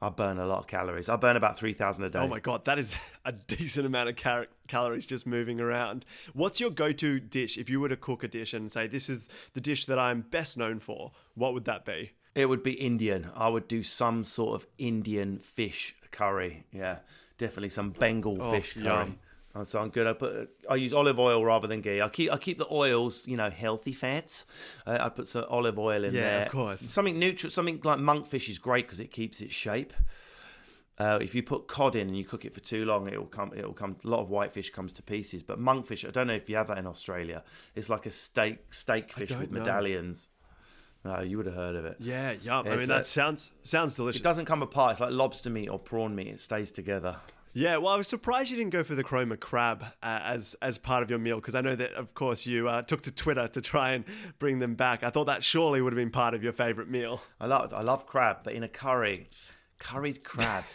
[0.00, 1.08] I burn a lot of calories.
[1.08, 2.20] I burn about three thousand a day.
[2.20, 6.04] Oh my god, that is a decent amount of cal- calories just moving around.
[6.34, 9.28] What's your go-to dish if you were to cook a dish and say this is
[9.54, 11.10] the dish that I'm best known for?
[11.34, 12.12] What would that be?
[12.36, 13.30] It would be Indian.
[13.34, 16.64] I would do some sort of Indian fish curry.
[16.70, 16.98] Yeah,
[17.38, 19.18] definitely some Bengal fish curry.
[19.54, 20.06] And so I'm good.
[20.06, 22.02] I put I use olive oil rather than ghee.
[22.02, 24.44] I keep I keep the oils, you know, healthy fats.
[24.86, 26.42] Uh, I put some olive oil in Yeah, there.
[26.46, 26.80] of course.
[26.82, 29.94] Something neutral, something like monkfish is great because it keeps its shape.
[30.98, 33.26] Uh, if you put cod in and you cook it for too long, it will
[33.26, 33.52] come.
[33.56, 33.96] It will come.
[34.04, 36.06] A lot of whitefish comes to pieces, but monkfish.
[36.06, 37.42] I don't know if you have that in Australia.
[37.74, 39.64] It's like a steak steak fish with know.
[41.06, 41.96] No, you would have heard of it.
[42.00, 42.66] Yeah, yum.
[42.66, 44.20] I mean, a- that sounds sounds delicious.
[44.20, 44.92] It doesn't come apart.
[44.92, 46.28] It's like lobster meat or prawn meat.
[46.28, 47.16] It stays together.
[47.52, 50.76] Yeah, well, I was surprised you didn't go for the chroma crab uh, as as
[50.76, 53.48] part of your meal because I know that, of course, you uh, took to Twitter
[53.48, 54.04] to try and
[54.38, 55.02] bring them back.
[55.02, 57.22] I thought that surely would have been part of your favorite meal.
[57.40, 59.28] I love I love crab, but in a curry,
[59.78, 60.64] curried crab.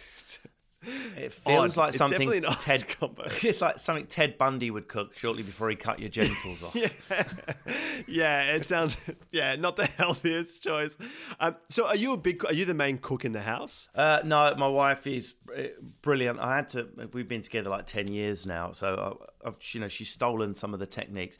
[0.83, 1.81] It feels Odd.
[1.81, 2.87] like something Ted.
[2.87, 3.23] combo.
[3.43, 6.75] It's like something Ted Bundy would cook shortly before he cut your genitals off.
[6.75, 6.89] yeah,
[8.07, 8.97] yeah, it sounds
[9.31, 10.97] yeah not the healthiest choice.
[11.39, 12.43] Um, so, are you a big?
[12.45, 13.89] Are you the main cook in the house?
[13.93, 15.63] Uh, no, my wife is uh,
[16.01, 16.39] brilliant.
[16.39, 16.87] I had to.
[17.13, 20.73] We've been together like ten years now, so I, I've, you know she's stolen some
[20.73, 21.37] of the techniques.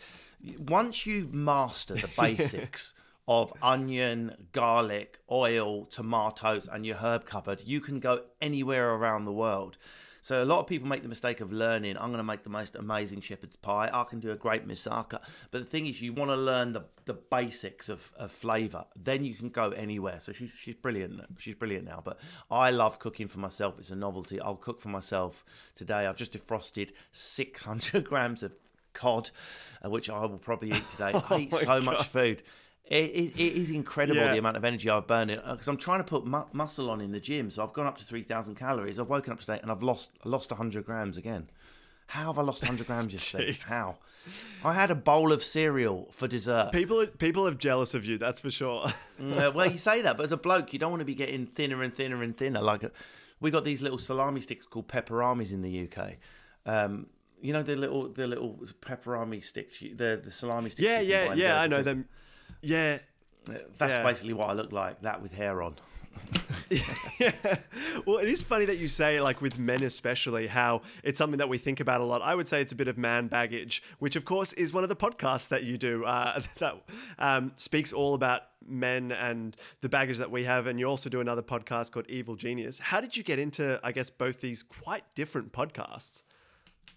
[0.60, 2.94] Once you master the basics
[3.28, 9.32] of onion, garlic, oil, tomatoes, and your herb cupboard, you can go anywhere around the
[9.32, 9.78] world.
[10.24, 11.98] So a lot of people make the mistake of learning.
[11.98, 13.90] I'm going to make the most amazing shepherd's pie.
[13.92, 15.20] I can do a great moussaka.
[15.50, 18.86] But the thing is, you want to learn the, the basics of, of flavour.
[18.96, 20.20] Then you can go anywhere.
[20.20, 21.22] So she's she's brilliant.
[21.40, 22.04] She's brilliant now.
[22.06, 22.20] But
[22.52, 23.80] I love cooking for myself.
[23.80, 24.40] It's a novelty.
[24.40, 26.06] I'll cook for myself today.
[26.06, 28.54] I've just defrosted 600 grams of
[28.94, 29.32] cod,
[29.84, 31.14] uh, which I will probably eat today.
[31.30, 32.44] I eat so much food.
[32.92, 34.34] It, it, it is incredible Yeah.
[34.34, 37.12] the amount of energy I've burned because I'm trying to put mu- muscle on in
[37.14, 37.50] the gym.
[37.50, 39.00] So I've gone up to 3,000 calories.
[39.00, 41.50] I've woken up today and I've lost lost 100 grams again.
[42.08, 43.58] How have I lost 100 grams yesterday?
[43.70, 43.96] How?
[44.66, 46.72] I had a bowl of cereal for dessert.
[46.74, 48.18] People people are jealous of you.
[48.18, 48.88] That's for sure.
[49.22, 51.46] Uh, well, you say that, but as a bloke, you don't want to be getting
[51.46, 52.62] thinner and thinner and thinner.
[52.62, 52.84] Like
[53.40, 56.18] we got these little salami sticks called peperamis in the UK.
[56.66, 57.08] Um,
[57.42, 60.86] you know the little the little peperami sticks, the the salami sticks.
[60.86, 61.62] yeah, you can buy yeah, yeah.
[61.62, 62.06] I know them.
[62.62, 63.00] Yeah,
[63.48, 64.04] That's Yeah.
[64.04, 65.02] basically what I look like.
[65.02, 65.76] That with hair on.
[66.70, 67.32] yeah.
[68.06, 71.50] Well, it is funny that you say, like with men especially, how it's something that
[71.50, 72.22] we think about a lot.
[72.22, 74.90] I would say it's a bit of man baggage, which of course is one of
[74.90, 76.76] the podcasts that you do uh, that
[77.20, 80.68] um, speaks all about men and the baggage that we have.
[80.68, 82.80] And you also do another podcast called Evil Genius.
[82.80, 86.24] How did you get into, I guess, both these quite different podcasts?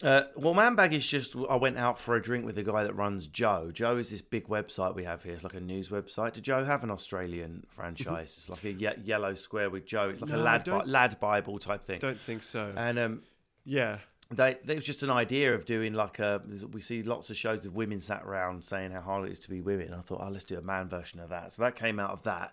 [0.03, 2.85] Uh, well, man bag is just I went out for a drink with the guy
[2.85, 3.71] that runs Joe.
[3.73, 5.35] Joe is this big website we have here.
[5.35, 6.33] It's like a news website.
[6.33, 8.35] Did Joe have an Australian franchise?
[8.37, 10.11] It's like a ye- yellow square with Joe.
[10.11, 12.01] It's like a No, I lad bi- lad Bible type thing.
[12.01, 12.73] Don't think so.
[12.77, 13.23] And um,
[13.65, 13.99] yeah.
[14.31, 16.43] they, there was just an idea of doing like a.
[16.73, 19.51] We see lots of shows with women sat around saying how hard it is to
[19.51, 19.95] be women.
[19.95, 21.53] I thought, oh, let's do a man version of that.
[21.53, 22.53] So that came out of that.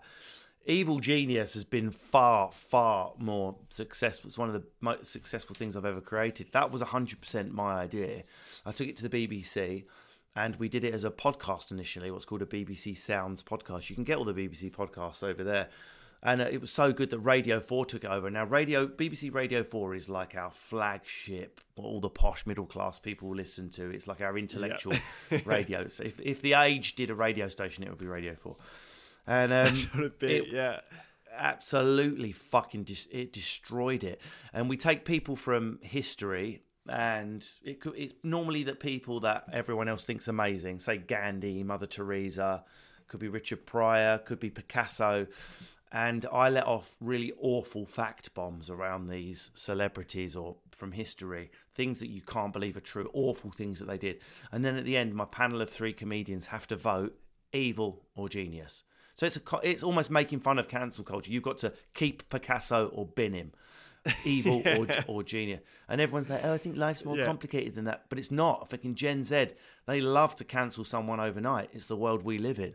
[0.66, 4.28] Evil Genius has been far, far more successful.
[4.28, 6.52] It's one of the most successful things I've ever created.
[6.52, 8.22] That was 100% my idea.
[8.64, 9.84] I took it to the BBC
[10.36, 13.90] and we did it as a podcast initially, what's called a BBC Sounds podcast.
[13.90, 15.68] You can get all the BBC podcasts over there.
[16.22, 18.30] and uh, it was so good that Radio 4 took it over.
[18.30, 23.34] Now, Radio BBC Radio 4 is like our flagship, all the posh middle class people
[23.34, 23.90] listen to.
[23.90, 24.94] It's like our intellectual
[25.44, 25.88] radio.
[25.88, 28.56] So if, if the Age did a radio station, it would be Radio 4.
[29.26, 30.80] And um, That's what it it- yeah.
[31.36, 34.20] absolutely fucking dis- it destroyed it.
[34.52, 39.88] And we take people from history, and it could, it's normally that people that everyone
[39.88, 42.64] else thinks amazing, say Gandhi, Mother Teresa,
[43.08, 45.26] could be Richard Pryor, could be Picasso.
[45.94, 51.98] And I let off really awful fact bombs around these celebrities or from history, things
[52.00, 54.20] that you can't believe are true, awful things that they did.
[54.50, 57.18] And then at the end, my panel of three comedians have to vote
[57.52, 58.84] evil or genius.
[59.14, 61.30] So it's a, it's almost making fun of cancel culture.
[61.30, 63.52] You've got to keep Picasso or bin him,
[64.24, 65.60] evil or or genius.
[65.88, 67.26] And everyone's like, oh, I think life's more Yeah.
[67.26, 68.04] complicated than that.
[68.08, 68.70] But it's not.
[68.70, 69.48] Fucking Gen Z,
[69.86, 71.70] they love to cancel someone overnight.
[71.72, 72.74] It's the world we live in.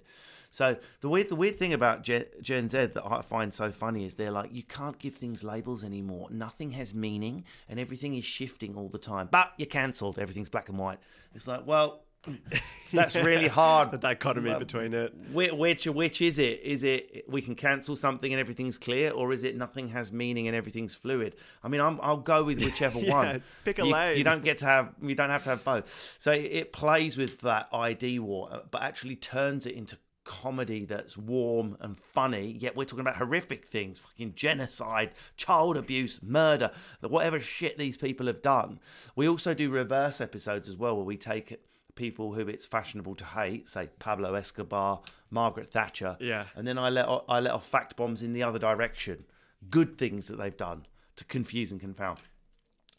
[0.50, 4.06] So the weird the weird thing about Gen, Gen Z that I find so funny
[4.06, 6.30] is they're like, you can't give things labels anymore.
[6.32, 9.28] Nothing has meaning, and everything is shifting all the time.
[9.30, 10.17] But you're cancelled.
[10.17, 11.00] Everything's black and white.
[11.36, 12.04] It's like, well.
[12.94, 13.92] That's really hard.
[13.92, 15.13] The dichotomy Well, between it.
[15.32, 16.62] Which, which which is it?
[16.63, 20.48] Is it we can cancel something and everything's clear, or is it nothing has meaning
[20.48, 21.36] and everything's fluid?
[21.63, 23.44] I mean, I'm, I'll go with whichever Yeah, one.
[23.66, 24.18] pick a you, lane.
[24.18, 26.16] You don't get to have you don't have to have both.
[26.20, 31.18] So it, it plays with that ID war, but actually turns it into comedy that's
[31.18, 32.52] warm and funny.
[32.60, 38.28] Yet we're talking about horrific things, fucking genocide, child abuse, murder, whatever shit these people
[38.28, 38.80] have done.
[39.16, 41.56] We also do reverse episodes as well, where we take
[41.98, 46.46] people who it's fashionable to hate, say Pablo Escobar, Margaret Thatcher, Yeah.
[46.56, 49.26] and then I let o- I let off fact bombs in the other direction,
[49.70, 50.86] good things that they've done
[51.18, 52.20] to confuse and confound.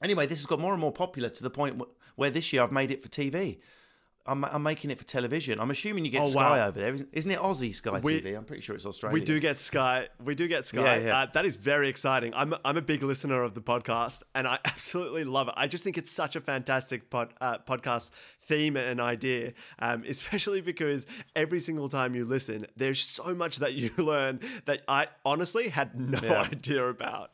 [0.03, 2.63] Anyway, this has got more and more popular to the point wh- where this year
[2.63, 3.61] I've made it for TV.
[4.29, 5.59] I'm, I'm making it for television.
[5.59, 6.67] I'm assuming you get Oh, Sky wow.
[6.69, 7.38] over there, isn't, isn't it?
[7.38, 8.37] Aussie Sky We- TV.
[8.37, 9.14] I'm pretty sure it's Australian.
[9.14, 10.09] We do get Sky.
[10.23, 10.81] We do get Sky.
[10.99, 11.19] Yeah, yeah.
[11.21, 12.33] Uh, that is very exciting.
[12.35, 15.55] I'm I'm a big listener of the podcast, and I absolutely love it.
[15.57, 18.11] I just think it's such a fantastic pod, uh, podcast
[18.43, 23.75] theme and idea, um, especially because every single time you listen, there's so much that
[23.75, 26.43] you learn that I honestly had no Yeah.
[26.43, 27.31] idea about.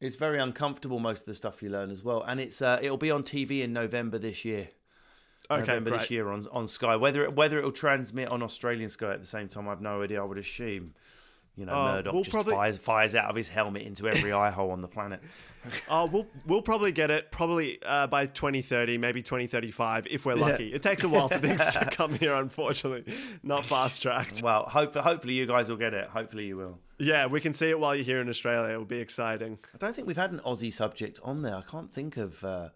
[0.00, 2.96] It's very uncomfortable most of the stuff you learn as well, and it's uh, it'll
[2.96, 4.68] be on TV in November this year.
[5.50, 6.00] Okay, November great.
[6.00, 6.96] this year on on Sky.
[6.96, 10.20] Whether it, whether it'll transmit on Australian Sky at the same time, I've no idea.
[10.22, 10.94] I would assume.
[11.54, 14.32] You know, Oh, Murdoch we'll just probably- fires fires out of his helmet into every
[14.42, 15.20] eye hole on the planet.
[15.90, 20.72] Oh, we'll we'll probably get it probably uh, by 2030, maybe 2035 if we're lucky.
[20.72, 23.12] It takes a while for things to come here, unfortunately.
[23.42, 24.42] Not fast tracked.
[24.42, 26.08] Well, hope, hopefully you guys will get it.
[26.08, 26.78] Hopefully you will.
[26.98, 28.72] Yeah, we can see it while you're here in Australia.
[28.74, 29.58] It will be exciting.
[29.74, 31.56] I don't think we've had an Aussie subject on there.
[31.56, 32.70] I can't think of uh,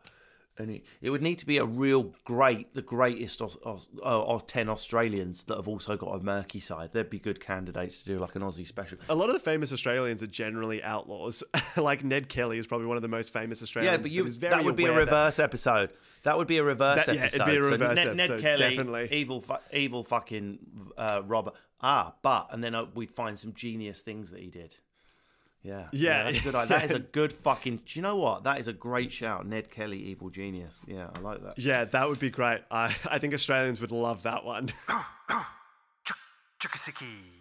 [0.59, 0.85] uh, any.
[1.01, 5.45] It would need to be a real great, the greatest of, of, of ten Australians
[5.45, 6.91] that have also got a murky side.
[6.93, 8.99] They'd be good candidates to do like an Aussie special.
[9.09, 11.43] A lot of the famous Australians are generally outlaws.
[11.77, 13.97] like Ned Kelly is probably one of the most famous Australians.
[13.99, 15.91] Yeah, but you very that would be a aware that- reverse episode.
[16.23, 17.51] That would be a reverse That- yeah, it'd episode.
[17.53, 19.09] be a So reverse Ned, Ned episode, Kelly, definitely.
[19.13, 20.59] evil, fu- evil fucking
[20.99, 21.53] uh, robber.
[21.81, 24.77] Ah, but and then uh, we'd find some genius things that he did.
[25.67, 26.23] Yeah, Yeah.
[26.25, 26.55] that's a good.
[26.55, 26.79] idea.
[26.79, 27.77] That is a good fucking.
[27.85, 28.45] Do you know what?
[28.45, 29.47] That is a great shout.
[29.47, 30.85] Ned Kelly, evil genius.
[30.87, 31.59] Yeah, I like that.
[31.59, 32.61] Yeah, that would be great.
[32.71, 34.69] I, I think Australians would love that one.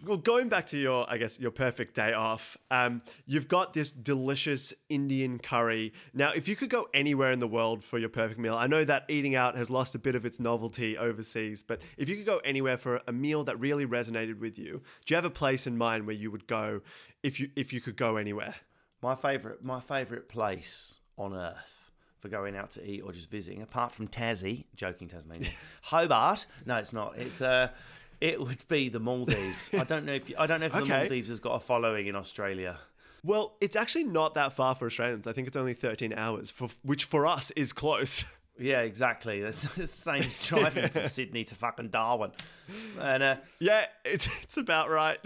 [0.04, 3.90] Well, going back to your, I guess, your perfect day off, um, you've got this
[3.90, 5.94] delicious Indian curry.
[6.12, 8.84] Now, if you could go anywhere in the world for your perfect meal, I know
[8.84, 12.26] that eating out has lost a bit of its novelty overseas, but if you could
[12.26, 15.66] go anywhere for a meal that really resonated with you, do you have a place
[15.66, 16.82] in mind where you would go
[17.22, 18.54] if you if you could go anywhere?
[19.02, 23.62] My favorite, my favorite place on earth for going out to eat or just visiting,
[23.62, 25.50] apart from Tassie, joking Tasmania,
[25.82, 26.46] Hobart.
[26.64, 27.16] No, it's not.
[27.16, 27.68] It's uh,
[28.20, 29.70] it would be the Maldives.
[29.72, 32.06] I don't know if you, I don't know if the Maldives has got a following
[32.06, 32.78] in Australia.
[33.22, 35.26] Well, it's actually not that far for Australians.
[35.26, 38.24] I think it's only 13 hours, for, which for us is close.
[38.58, 39.42] Yeah, exactly.
[39.42, 42.30] That's the same as driving from Sydney to fucking Darwin.
[42.98, 45.18] And uh, Yeah, it's it's about right.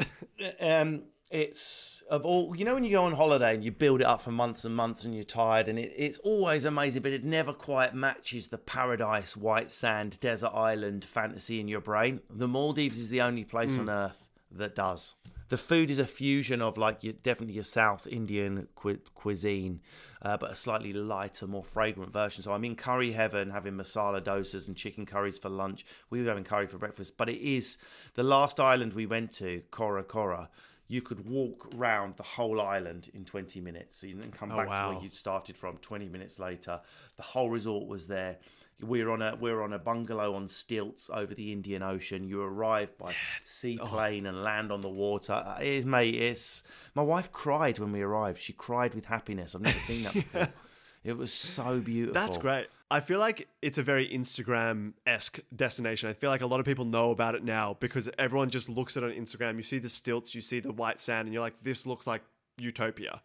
[0.61, 4.07] um, it's of all you know when you go on holiday and you build it
[4.07, 7.25] up for months and months and you're tired and it, it's always amazing, but it
[7.25, 12.21] never quite matches the paradise, white sand, desert island fantasy in your brain.
[12.29, 15.15] The Maldives is the only place on earth that does.
[15.51, 19.81] The food is a fusion of like your, definitely your South Indian cu- cuisine,
[20.23, 22.45] uh, but a slightly lighter, more fragrant version.
[22.45, 25.85] So I'm in curry heaven, having masala dosas and chicken curries for lunch.
[26.09, 27.79] We were having curry for breakfast, but it is
[28.15, 30.51] the last island we went to, Cora Cora
[30.91, 34.01] you could walk round the whole island in 20 minutes.
[34.01, 36.81] Then come back to where you started from 20 minutes later.
[37.17, 38.39] The whole resort was there.
[38.83, 42.25] We're on a we're on a bungalow on stilts over the Indian Ocean.
[42.27, 45.35] You arrive by seaplane and land on the water.
[45.35, 46.65] Uh, It, mate, it's
[46.97, 48.41] my wife cried when we arrived.
[48.43, 49.55] She cried with happiness.
[49.55, 50.49] I've never seen that before.
[51.03, 52.13] It was so beautiful.
[52.13, 52.67] That's great.
[52.91, 56.09] I feel like it's a very Instagram esque destination.
[56.09, 58.97] I feel like a lot of people know about it now because everyone just looks
[58.97, 59.57] at it on Instagram.
[59.57, 62.23] You see the stilts, you see the white sand, and you're like, this looks like
[62.59, 63.23] utopia.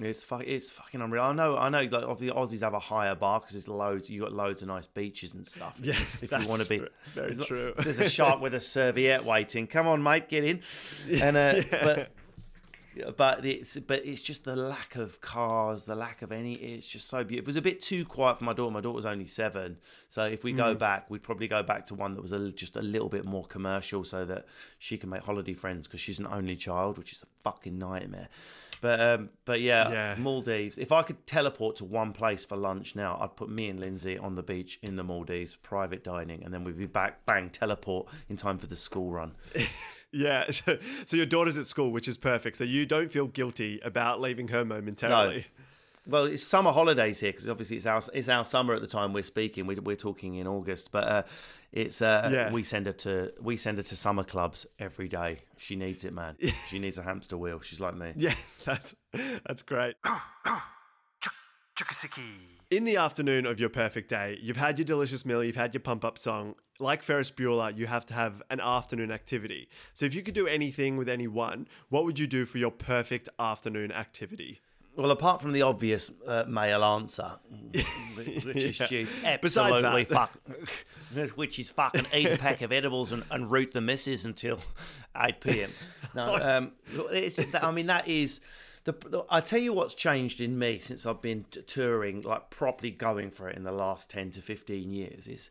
[0.00, 1.22] It's fuck, it's fucking unreal.
[1.22, 1.82] I know, I know.
[1.82, 4.10] Like obviously, Aussies have a higher bar because there's loads.
[4.10, 5.78] You got loads of nice beaches and stuff.
[5.80, 7.74] Yeah, if you want to be, very there's, true.
[7.78, 9.66] There's a shark with a serviette waiting.
[9.66, 10.62] Come on, mate, get in.
[11.22, 12.10] And uh, but
[13.16, 16.54] but it's but it's just the lack of cars, the lack of any.
[16.54, 17.44] It's just so beautiful.
[17.44, 18.72] It was a bit too quiet for my daughter.
[18.72, 19.78] My daughter's only seven,
[20.08, 20.56] so if we Mm.
[20.56, 23.24] go back, we'd probably go back to one that was a, just a little bit
[23.24, 24.46] more commercial, so that
[24.78, 28.28] she can make holiday friends because she's an only child, which is a fucking nightmare.
[28.80, 30.14] But um, but yeah, Yeah.
[30.18, 30.76] Maldives.
[30.76, 34.18] If I could teleport to one place for lunch now, I'd put me and Lindsay
[34.18, 38.08] on the beach in the Maldives, private dining, and then we'd be back, bang, teleport
[38.28, 39.34] in time for the school run.
[40.12, 40.44] Yeah.
[40.52, 42.56] So, so your daughter's at school, which is perfect.
[42.58, 45.36] So you don't feel guilty about leaving her momentarily.
[45.36, 45.42] No.
[46.04, 49.12] Well, it's summer holidays here because obviously it's our it's our summer at the time
[49.12, 49.66] we're speaking.
[49.68, 51.22] We're, we're talking in August, but uh,
[51.70, 52.50] it's uh, Yeah.
[52.52, 55.38] we send her to we send her to summer clubs every day.
[55.58, 56.36] She needs it, man.
[56.68, 57.60] She needs a hamster wheel.
[57.60, 58.12] She's like me.
[58.16, 58.96] Yeah, that's
[59.46, 59.94] that's great.
[62.72, 65.82] In the afternoon of your perfect day, you've had your delicious meal, you've had your
[65.82, 66.54] pump up song.
[66.80, 69.68] Like Ferris Bueller, you have to have an afternoon activity.
[69.92, 73.28] So if you could do anything with anyone, what would you do for your perfect
[73.38, 74.62] afternoon activity?
[74.96, 77.32] Well, apart from the obvious uh, male answer,
[78.14, 79.04] which is Yeah.
[79.22, 80.32] absolutely fuck,
[81.34, 84.60] which is fucking eat a pack of edibles and, and root the missus until
[85.18, 85.70] eight p.m.
[86.14, 86.72] No, um,
[87.10, 88.40] it's, I mean that is.
[88.84, 92.50] The, the, I tell you what's changed in me since I've been t- touring, like
[92.50, 95.28] properly going for it in the last ten to fifteen years.
[95.28, 95.50] Is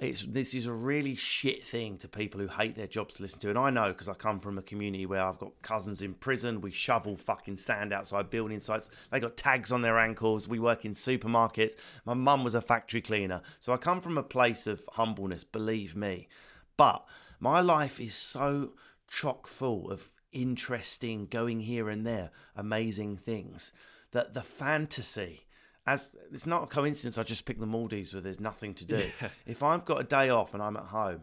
[0.00, 3.40] it's this is a really shit thing to people who hate their jobs to listen
[3.40, 6.12] to, and I know because I come from a community where I've got cousins in
[6.12, 6.60] prison.
[6.60, 8.90] We shovel fucking sand outside building sites.
[9.10, 10.46] They got tags on their ankles.
[10.46, 11.72] We work in supermarkets.
[12.04, 15.42] My mum was a factory cleaner, so I come from a place of humbleness.
[15.42, 16.28] Believe me,
[16.76, 17.06] but
[17.40, 18.74] my life is so
[19.10, 23.72] chock full of interesting, going here and there, amazing things
[24.12, 25.44] that the fantasy
[25.86, 29.10] as it's not a coincidence I just picked the Maldives where there's nothing to do.
[29.46, 31.22] If I've got a day off and I'm at home,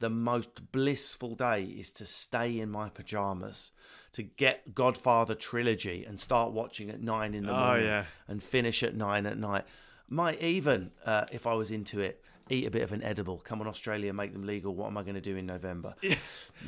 [0.00, 3.70] the most blissful day is to stay in my pajamas,
[4.12, 8.04] to get Godfather trilogy and start watching at nine in the Oh, morning yeah.
[8.26, 9.64] and finish at nine at night.
[10.08, 13.38] Might even, uh, if I was into it, eat a bit of an edible.
[13.38, 14.74] Come on, Australia, make them legal.
[14.74, 15.94] What am I going to do in November?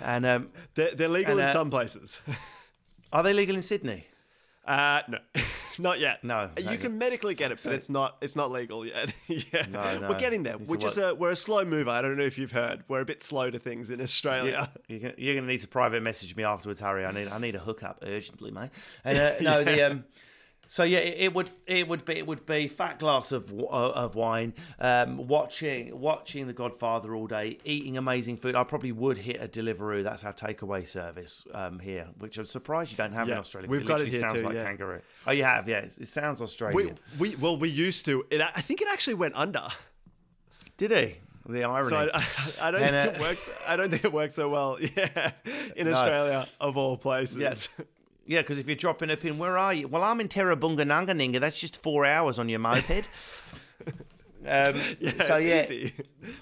[0.02, 2.20] And um, They're, they're legal And, in uh, some places.
[3.12, 4.06] are they legal in Sydney?
[4.64, 5.18] Uh, no,
[5.80, 6.22] not yet.
[6.22, 9.12] No, you no, can medically get it, but it's not it's not legal yet.
[9.26, 10.08] yeah, No, no.
[10.08, 10.54] we're getting there.
[10.54, 11.90] It's We're a just a, we're a slow mover.
[11.90, 12.84] I don't know if you've heard.
[12.86, 14.70] We're a bit slow to things in Australia.
[14.86, 17.04] You're gonna, you're gonna need to private message me afterwards, Harry.
[17.04, 18.70] I need I need a hookup urgently, mate.
[19.04, 20.04] And uh, no, the um,
[20.72, 23.66] so yeah, it, it would it would be it would be fat glass of uh,
[23.66, 28.56] of wine, um, watching watching The Godfather all day, eating amazing food.
[28.56, 30.02] I probably would hit a Deliveroo.
[30.02, 33.68] That's our takeaway service um, here, which I'm surprised you don't have in Australia.
[33.68, 34.64] We've got it here sounds too, like yeah.
[34.64, 35.02] kangaroo.
[35.26, 35.80] Oh, you have, yeah.
[35.80, 36.98] It, it sounds We, Australian.
[37.18, 38.24] we well we used to.
[38.30, 39.68] It, I think it actually went under.
[40.78, 41.16] Did he?
[41.50, 41.90] The irony.
[41.90, 42.24] So I,
[42.62, 43.48] I don't And, think it worked.
[43.68, 44.78] I don't think it worked so well.
[44.96, 45.32] Yeah,
[45.76, 47.36] in Australia of all places.
[47.36, 47.68] Yes.
[48.26, 49.88] Yeah, because if you're dropping a pin, where are you?
[49.88, 51.40] Well, I'm in Terrabunga Nanganinga.
[51.40, 53.08] That's just four hours on your moped.
[54.46, 55.92] um, Yeah, so yeah, easy.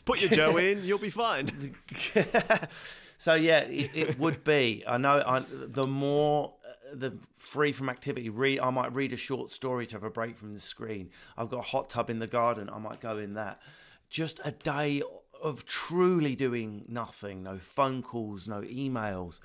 [0.05, 1.75] Put your Joe in, you'll be fine.
[3.17, 4.85] so yeah, it, it would be.
[4.87, 5.23] I know.
[5.27, 8.61] I, the more uh, the free from activity, read.
[8.61, 11.11] I might read a short story to have a break from the screen.
[11.39, 12.69] I've got a hot tub in the garden.
[12.71, 13.61] I might go in that.
[14.11, 15.03] Just a day
[15.43, 17.43] of truly doing nothing.
[17.43, 18.47] No phone calls.
[18.47, 19.41] No emails.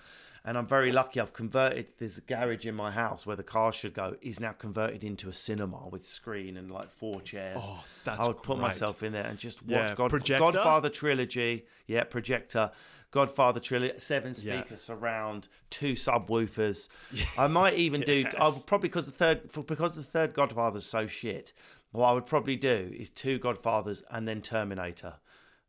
[0.48, 1.20] And I'm very lucky.
[1.20, 1.88] I've converted.
[1.98, 4.16] this garage in my house where the car should go.
[4.22, 7.62] Is now converted into a cinema with screen and like four chairs.
[7.64, 10.12] Oh, that's I would put myself in there and just watch Yeah, God.
[10.12, 11.66] Godfather trilogy.
[11.88, 12.70] Yeah, projector.
[13.10, 14.00] Godfather trilogy.
[14.00, 14.60] Seven Yeah.
[14.62, 16.90] speakers surround, two subwoofers.
[17.38, 18.26] I might even do.
[18.40, 21.54] I would probably because the third because the third Godfather's so shit.
[21.92, 25.16] What I would probably do is two Godfathers and then Terminator.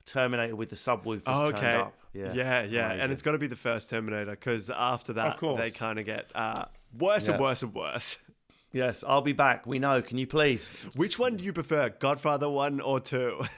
[0.07, 1.75] Terminator with the subwoofers Oh, turned okay.
[1.75, 1.95] up.
[2.15, 2.93] Yeah, yeah, yeah.
[2.93, 6.31] And it's got to be the first Terminator because after that, they kind of get
[6.35, 6.65] uh,
[6.99, 8.19] worse and worse and worse.
[8.73, 9.05] yes.
[9.07, 9.67] I'll be back.
[9.67, 10.01] We know.
[10.01, 10.73] Can you please?
[10.95, 13.43] Which one do you prefer, Godfather one or two?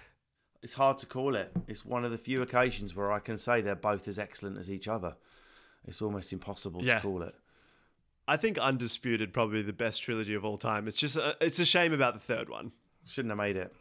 [0.61, 1.53] It's hard to call it.
[1.69, 4.69] It's one of the few occasions where I can say they're both as excellent as
[4.69, 5.15] each other.
[5.87, 6.97] It's almost impossible Yeah.
[6.97, 7.37] to call it.
[8.27, 10.89] I think Undisputed probably the best trilogy of all time.
[10.89, 12.73] It's just uh, it's a shame about the third one.
[13.07, 13.73] Shouldn't have made it.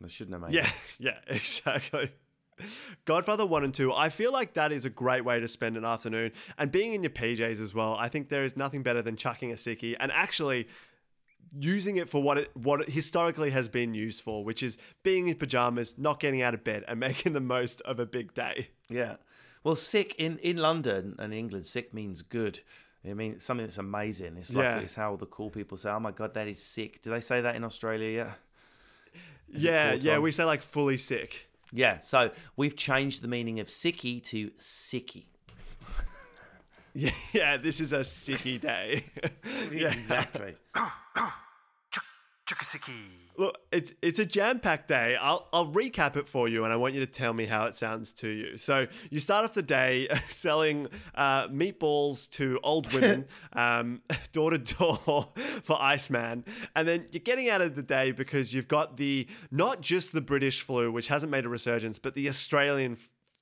[0.00, 0.72] They shouldn't have made Yeah, it.
[0.98, 2.10] yeah, exactly.
[3.04, 5.84] Godfather 1 and 2, I feel like that is a great way to spend an
[5.84, 6.30] afternoon.
[6.56, 9.50] And being in your PJs as well, I think there is nothing better than chucking
[9.50, 10.68] a sickie and actually
[11.58, 15.28] using it for what it what it historically has been used for, which is being
[15.28, 18.68] in pajamas, not getting out of bed, and making the most of a big day.
[18.88, 19.16] Yeah.
[19.64, 22.60] Well, sick in, in London and England, sick means good.
[23.08, 24.36] I mean, it's something that's amazing.
[24.38, 24.78] It's like Yeah.
[24.78, 27.40] it's how the cool people say, "Oh my god, that is sick." Do they say
[27.40, 28.26] that in Australia yet?
[28.26, 28.38] Is it
[29.54, 31.48] yeah, yeah, we say like fully sick.
[31.72, 31.98] Yeah.
[31.98, 35.24] So we've changed the meaning of sicky to sicky.
[36.94, 39.06] Yeah, yeah, this is a sicky day.
[39.72, 40.54] yeah, Exactly.
[43.36, 45.16] Look, it's it's a jam-packed day.
[45.20, 47.74] I'll I'll recap it for you, and I want you to tell me how it
[47.74, 48.56] sounds to you.
[48.56, 50.86] So you start off the day selling
[51.16, 54.98] uh, meatballs to old women, um, door to door
[55.64, 56.44] for Eismann,
[56.76, 60.20] and then you're getting out of the day because you've got the not just the
[60.20, 62.98] British flu, which hasn't made a resurgence, but the Australian.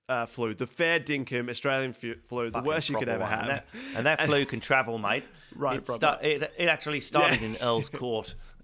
[0.09, 3.31] Uh, flu, the fair dinkum Australian flu, the worst you could ever one.
[3.31, 3.41] have.
[3.41, 5.23] And that, and that flu can travel, mate.
[5.55, 7.47] Right, It, sta- it, it actually started Yeah.
[7.47, 8.35] in Earl's Court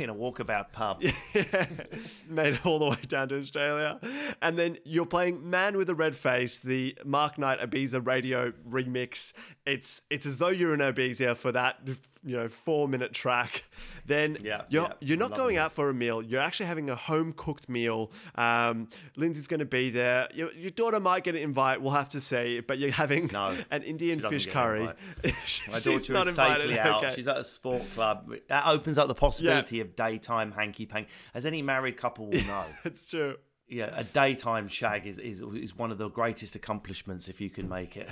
[0.00, 1.02] in a walkabout pub.
[2.28, 3.98] made it all the way down to Australia.
[4.42, 9.32] And then you're playing Man with a Red Face, the Mark Knight Ibiza radio remix.
[9.66, 11.78] It's it's as though you're in Ibiza for that
[12.24, 13.64] you know four minute track.
[14.06, 16.20] Then Yeah, you're yeah, you're not going out for a meal.
[16.22, 18.10] You're actually having a home cooked meal.
[18.34, 20.28] Um, Lindsay's going to be there.
[20.34, 21.80] Your, your daughter might get an invite.
[21.80, 22.60] We'll have to see.
[22.60, 24.80] But you're having No, an Indian fish curry.
[25.70, 26.34] My daughter is invited.
[26.34, 27.04] safely out.
[27.04, 27.14] Okay.
[27.14, 28.32] She's at a sport club.
[28.48, 31.10] That opens up the possibility of daytime hanky panky.
[31.34, 33.36] As any married couple will know, It's true.
[33.68, 37.68] yeah, a daytime shag is, is is one of the greatest accomplishments if you can
[37.68, 38.08] make it.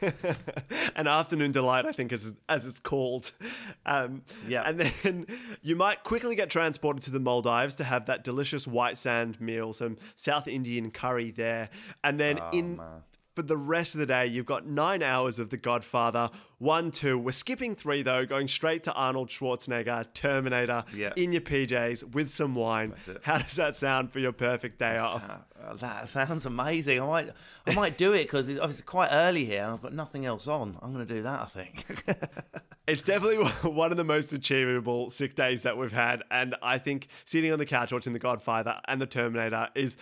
[0.96, 3.32] an afternoon delight, I think, as as it's called.
[3.86, 4.62] Um, Yeah.
[4.66, 5.26] and then
[5.62, 9.72] you might quickly get transported to the Maldives to have that delicious white sand meal,
[9.72, 11.70] some South Indian curry there,
[12.04, 12.80] and then Oh, in.
[13.36, 16.30] For the rest of the day, you've got nine hours of The Godfather.
[16.58, 17.18] One, two.
[17.18, 21.12] We're skipping three, though, going straight to Arnold Schwarzenegger, Terminator, Yeah.
[21.16, 22.94] in your PJs with some wine.
[23.06, 23.18] it.
[23.24, 25.22] How does that sound for your perfect day off?
[25.62, 26.98] Uh, that sounds amazing.
[27.02, 27.30] I might
[27.66, 29.62] I might do it because it's obviously quite early here.
[29.64, 30.78] and I've got nothing else on.
[30.80, 31.40] I'm going to do that.
[31.42, 31.84] I think.
[32.88, 36.22] It's definitely one of the most achievable sick days that we've had.
[36.30, 39.96] And I think sitting on the couch watching The Godfather and The Terminator is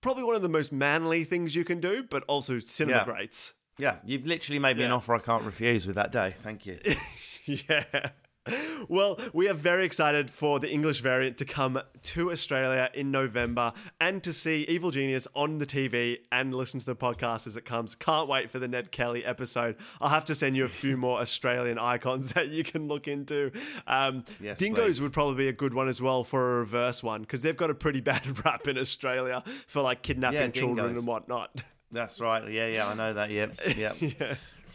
[0.00, 3.04] probably one of the most manly things you can do, but also cinema Yeah.
[3.04, 3.54] greats.
[3.78, 6.34] yeah, you've literally made me an offer I can't refuse with that day.
[6.42, 6.78] Thank you.
[7.44, 8.10] yeah.
[8.88, 13.72] Well, we are very excited for the English variant to come to Australia in November
[14.00, 17.64] and to see Evil Genius on the TV and listen to the podcast as it
[17.64, 17.94] comes.
[17.94, 19.76] Can't wait for the Ned Kelly episode.
[20.00, 23.50] I'll have to send you a few more Australian icons that you can look into.
[23.86, 25.02] Um, Yes, Dingoes please.
[25.02, 27.70] would probably be a good one as well for a reverse one because they've got
[27.70, 31.60] a pretty bad rap in Australia for like kidnapping Yeah, children and whatnot.
[31.90, 32.48] That's right.
[32.50, 33.30] Yeah, yeah, I know that.
[33.30, 33.96] Yep, yep.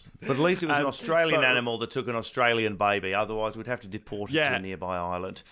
[0.22, 3.14] But at least it was an Australian but- animal that took an Australian baby.
[3.14, 5.44] Otherwise, we'd have to deport it to a nearby island.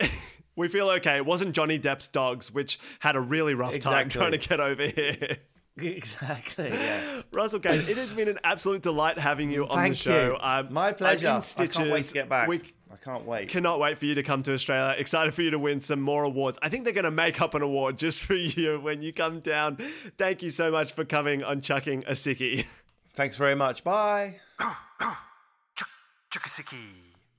[0.56, 1.16] We feel okay.
[1.16, 4.86] It wasn't Johnny Depp's dogs, which had a really rough time trying to get over
[4.86, 5.36] here.
[5.76, 6.70] exactly.
[6.70, 7.22] Yeah.
[7.30, 10.28] Russell Kane, it has been an absolute delight having you on the Thank show.
[10.28, 10.36] you.
[10.40, 11.28] Um, My pleasure.
[11.28, 12.48] I can't wait to get back.
[12.48, 13.50] We I can't wait.
[13.50, 14.94] cannot wait for you to come to Australia.
[14.98, 16.58] Excited for you to win some more awards.
[16.62, 19.40] I think they're going to make up an award just for you when you come
[19.40, 19.76] down.
[20.16, 22.64] Thank you so much for coming on Chucking a Sickie.
[23.16, 23.82] Thanks very much.
[23.82, 24.36] Bye.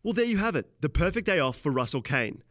[0.01, 0.81] Well, there you have it.
[0.81, 2.41] The perfect day off for Russell Kane.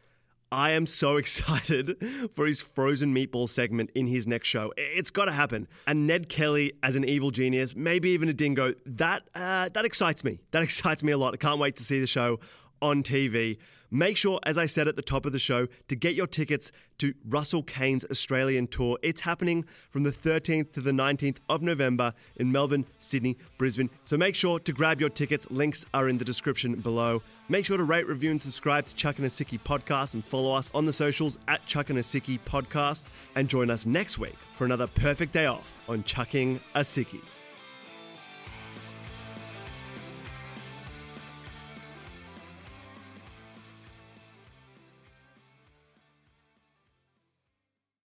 [0.53, 1.97] I am so excited
[2.33, 4.73] for his frozen meatball segment in his next show.
[4.77, 5.67] It's got to happen.
[5.89, 8.75] And Ned Kelly as an evil genius, maybe even a dingo.
[8.87, 10.39] That uh, that excites me.
[10.53, 11.35] That excites me a lot.
[11.35, 12.39] I can't wait to see the show
[12.81, 13.59] on TV.
[13.91, 16.73] Make sure, as I said at the top of the show, to get your tickets
[16.99, 18.99] to Russell Kane's Australian tour.
[19.03, 23.91] It's happening from the 13th to the 19th of November in Melbourne, Sydney, Brisbane.
[24.05, 25.51] So make sure to grab your tickets.
[25.51, 27.23] Links are in the description below.
[27.49, 30.71] Make sure to rate, review, and subscribe to Chucking a Sickie podcast and follow us
[30.75, 33.05] on the socials at Chucking a Sickie podcast.
[33.37, 37.23] And join us next week for another perfect day off on Chucking a Sickie.